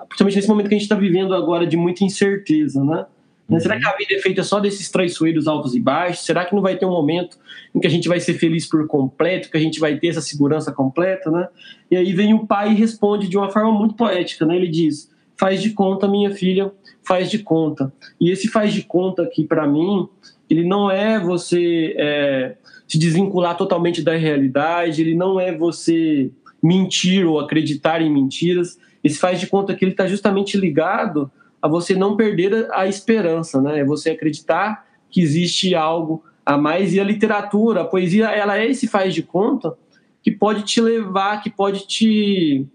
principalmente 0.08 0.36
nesse 0.36 0.48
momento 0.48 0.68
que 0.68 0.74
a 0.74 0.78
gente 0.78 0.84
está 0.84 0.94
vivendo 0.94 1.34
agora 1.34 1.66
de 1.66 1.76
muita 1.76 2.04
incerteza, 2.04 2.84
né? 2.84 3.06
Uhum. 3.48 3.58
Será 3.58 3.78
que 3.78 3.86
a 3.86 3.96
vida 3.96 4.14
é 4.14 4.18
feita 4.18 4.42
só 4.42 4.60
desses 4.60 4.90
traiçoeiros 4.90 5.48
altos 5.48 5.74
e 5.74 5.80
baixos? 5.80 6.24
Será 6.24 6.44
que 6.44 6.54
não 6.54 6.60
vai 6.60 6.76
ter 6.76 6.84
um 6.84 6.90
momento 6.90 7.38
em 7.74 7.80
que 7.80 7.86
a 7.86 7.90
gente 7.90 8.06
vai 8.06 8.20
ser 8.20 8.34
feliz 8.34 8.66
por 8.66 8.86
completo, 8.86 9.50
que 9.50 9.56
a 9.56 9.60
gente 9.60 9.80
vai 9.80 9.96
ter 9.96 10.08
essa 10.08 10.20
segurança 10.20 10.70
completa, 10.70 11.30
né? 11.30 11.48
E 11.90 11.96
aí 11.96 12.12
vem 12.12 12.34
o 12.34 12.46
pai 12.46 12.72
e 12.72 12.74
responde 12.74 13.26
de 13.26 13.38
uma 13.38 13.50
forma 13.50 13.72
muito 13.72 13.94
poética, 13.94 14.44
né? 14.44 14.54
Ele 14.54 14.68
diz: 14.68 15.10
"Faz 15.34 15.62
de 15.62 15.70
conta, 15.70 16.06
minha 16.06 16.30
filha, 16.30 16.70
faz 17.02 17.30
de 17.30 17.38
conta". 17.38 17.90
E 18.20 18.30
esse 18.30 18.48
faz 18.48 18.72
de 18.72 18.82
conta 18.82 19.22
aqui 19.22 19.44
para 19.44 19.66
mim, 19.66 20.06
ele 20.50 20.64
não 20.64 20.90
é 20.90 21.18
você 21.18 21.94
é, 21.96 22.54
se 22.86 22.98
desvincular 22.98 23.56
totalmente 23.56 24.02
da 24.02 24.14
realidade, 24.14 25.00
ele 25.00 25.14
não 25.14 25.40
é 25.40 25.56
você 25.56 26.30
mentir 26.62 27.26
ou 27.26 27.40
acreditar 27.40 28.02
em 28.02 28.12
mentiras. 28.12 28.78
Esse 29.02 29.18
faz 29.18 29.40
de 29.40 29.46
conta 29.46 29.74
que 29.74 29.84
ele 29.84 29.92
está 29.92 30.06
justamente 30.06 30.56
ligado 30.58 31.30
a 31.60 31.68
você 31.68 31.94
não 31.94 32.16
perder 32.16 32.68
a 32.72 32.86
esperança, 32.86 33.60
né? 33.60 33.80
É 33.80 33.84
você 33.84 34.10
acreditar 34.10 34.86
que 35.10 35.20
existe 35.20 35.74
algo 35.74 36.22
a 36.44 36.56
mais 36.56 36.94
e 36.94 37.00
a 37.00 37.04
literatura, 37.04 37.82
a 37.82 37.84
poesia, 37.84 38.30
ela 38.30 38.58
é 38.58 38.66
esse 38.66 38.86
faz 38.86 39.14
de 39.14 39.22
conta 39.22 39.76
que 40.22 40.30
pode 40.30 40.62
te 40.62 40.80
levar, 40.80 41.42
que 41.42 41.50
pode 41.50 41.86
te 41.86 42.66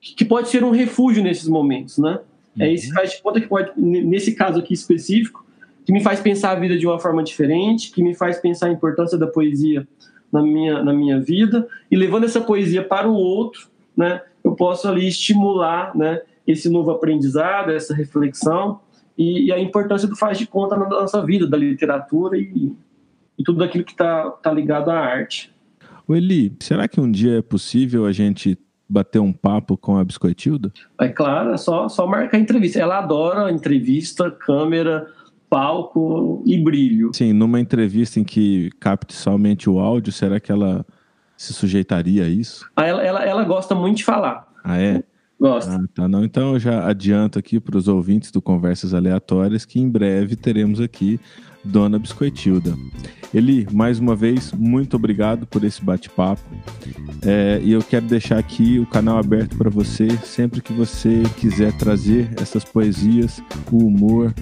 que 0.00 0.24
pode 0.24 0.48
ser 0.50 0.62
um 0.62 0.70
refúgio 0.70 1.22
nesses 1.22 1.48
momentos, 1.48 1.98
né? 1.98 2.20
É 2.58 2.72
esse 2.72 2.88
uhum. 2.88 2.94
faz 2.94 3.12
de 3.12 3.22
conta 3.22 3.40
que 3.40 3.48
pode 3.48 3.72
nesse 3.76 4.34
caso 4.34 4.58
aqui 4.58 4.74
específico 4.74 5.44
que 5.84 5.92
me 5.92 6.02
faz 6.02 6.20
pensar 6.20 6.52
a 6.52 6.54
vida 6.54 6.76
de 6.76 6.86
uma 6.86 6.98
forma 6.98 7.22
diferente, 7.22 7.90
que 7.92 8.02
me 8.02 8.14
faz 8.14 8.38
pensar 8.38 8.68
a 8.68 8.72
importância 8.72 9.18
da 9.18 9.26
poesia 9.26 9.86
na 10.32 10.42
minha, 10.42 10.82
na 10.82 10.92
minha 10.92 11.20
vida, 11.20 11.68
e 11.90 11.96
levando 11.96 12.24
essa 12.24 12.40
poesia 12.40 12.82
para 12.82 13.08
o 13.08 13.14
outro, 13.14 13.68
né, 13.96 14.22
eu 14.42 14.52
posso 14.52 14.88
ali 14.88 15.06
estimular 15.06 15.94
né, 15.94 16.22
esse 16.46 16.68
novo 16.68 16.90
aprendizado, 16.90 17.70
essa 17.70 17.94
reflexão, 17.94 18.80
e, 19.16 19.46
e 19.46 19.52
a 19.52 19.58
importância 19.58 20.08
do 20.08 20.16
faz 20.16 20.38
de 20.38 20.46
conta 20.46 20.76
na 20.76 20.88
nossa 20.88 21.24
vida, 21.24 21.46
da 21.46 21.56
literatura 21.56 22.36
e, 22.36 22.72
e 23.38 23.42
tudo 23.44 23.62
aquilo 23.62 23.84
que 23.84 23.92
está 23.92 24.30
tá 24.30 24.52
ligado 24.52 24.90
à 24.90 24.98
arte. 24.98 25.52
O 26.06 26.14
Eli, 26.14 26.54
será 26.60 26.86
que 26.86 27.00
um 27.00 27.10
dia 27.10 27.38
é 27.38 27.42
possível 27.42 28.04
a 28.04 28.12
gente 28.12 28.58
bater 28.88 29.18
um 29.18 29.32
papo 29.32 29.76
com 29.76 29.96
a 29.96 30.04
Biscoitilda? 30.04 30.70
É 31.00 31.08
claro, 31.08 31.52
é 31.52 31.56
só, 31.56 31.88
só 31.88 32.06
marcar 32.06 32.38
entrevista. 32.38 32.78
Ela 32.78 32.98
adora 32.98 33.50
entrevista, 33.50 34.30
câmera, 34.30 35.06
palco 35.48 36.42
e 36.44 36.58
brilho. 36.58 37.10
Sim, 37.14 37.32
numa 37.32 37.58
entrevista 37.58 38.20
em 38.20 38.24
que 38.24 38.70
capte 38.78 39.14
somente 39.14 39.70
o 39.70 39.78
áudio, 39.78 40.12
será 40.12 40.38
que 40.38 40.52
ela 40.52 40.84
se 41.36 41.52
sujeitaria 41.52 42.24
a 42.24 42.28
isso? 42.28 42.68
Ah, 42.76 42.86
ela, 42.86 43.02
ela, 43.02 43.24
ela 43.24 43.44
gosta 43.44 43.74
muito 43.74 43.98
de 43.98 44.04
falar. 44.04 44.46
Ah, 44.62 44.80
é? 44.80 45.02
Gosta. 45.38 45.74
Ah, 45.74 45.84
tá, 45.94 46.08
não. 46.08 46.24
Então 46.24 46.54
eu 46.54 46.60
já 46.60 46.86
adianto 46.86 47.38
aqui 47.38 47.58
para 47.60 47.76
os 47.76 47.88
ouvintes 47.88 48.30
do 48.30 48.40
Conversas 48.40 48.94
Aleatórias 48.94 49.64
que 49.64 49.80
em 49.80 49.88
breve 49.88 50.36
teremos 50.36 50.80
aqui 50.80 51.20
Dona 51.64 51.98
Biscoitilda. 51.98 52.74
Eli, 53.34 53.66
mais 53.72 53.98
uma 53.98 54.14
vez, 54.14 54.52
muito 54.52 54.94
obrigado 54.94 55.44
por 55.44 55.64
esse 55.64 55.84
bate-papo. 55.84 56.40
É, 57.26 57.58
e 57.62 57.72
eu 57.72 57.82
quero 57.82 58.06
deixar 58.06 58.38
aqui 58.38 58.78
o 58.78 58.86
canal 58.86 59.18
aberto 59.18 59.56
para 59.56 59.68
você, 59.68 60.08
sempre 60.22 60.60
que 60.60 60.72
você 60.72 61.22
quiser 61.36 61.72
trazer 61.72 62.28
essas 62.40 62.62
poesias, 62.62 63.42
o 63.72 63.78
humor 63.78 64.32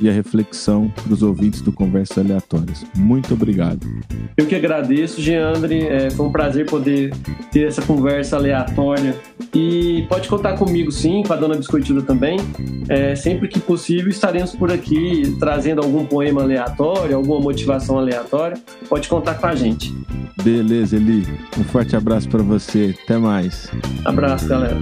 e 0.00 0.08
a 0.08 0.12
reflexão 0.12 0.92
para 1.04 1.12
os 1.12 1.22
ouvintes 1.22 1.60
do 1.60 1.70
Conversas 1.70 2.18
Aleatórias. 2.18 2.84
Muito 2.96 3.34
obrigado. 3.34 3.86
Eu 4.36 4.46
que 4.46 4.56
agradeço, 4.56 5.20
Geandre. 5.20 5.86
É, 5.86 6.10
foi 6.10 6.26
um 6.26 6.32
prazer 6.32 6.66
poder 6.66 7.14
ter 7.52 7.68
essa 7.68 7.82
conversa 7.82 8.36
aleatória. 8.36 9.14
E 9.54 10.06
pode 10.08 10.28
contar 10.28 10.54
comigo, 10.56 10.90
sim, 10.90 11.22
com 11.24 11.32
a 11.32 11.36
Dona 11.36 11.56
Biscoitilda 11.56 12.02
também. 12.02 12.38
É, 12.88 13.14
sempre 13.14 13.48
que 13.48 13.60
possível, 13.60 14.08
estaremos 14.08 14.54
por 14.54 14.72
aqui 14.72 15.36
trazendo 15.38 15.82
algum 15.82 16.06
poema 16.06 16.42
aleatório, 16.42 17.16
alguma 17.16 17.40
motivação 17.40 17.98
aleatória. 17.98 18.39
Pode 18.88 19.08
contar 19.08 19.34
com 19.34 19.46
a 19.46 19.54
gente. 19.54 19.94
Beleza, 20.42 20.96
Eli. 20.96 21.26
Um 21.58 21.64
forte 21.64 21.94
abraço 21.94 22.28
para 22.28 22.42
você. 22.42 22.96
Até 23.04 23.18
mais. 23.18 23.70
Abraço, 24.04 24.48
galera. 24.48 24.80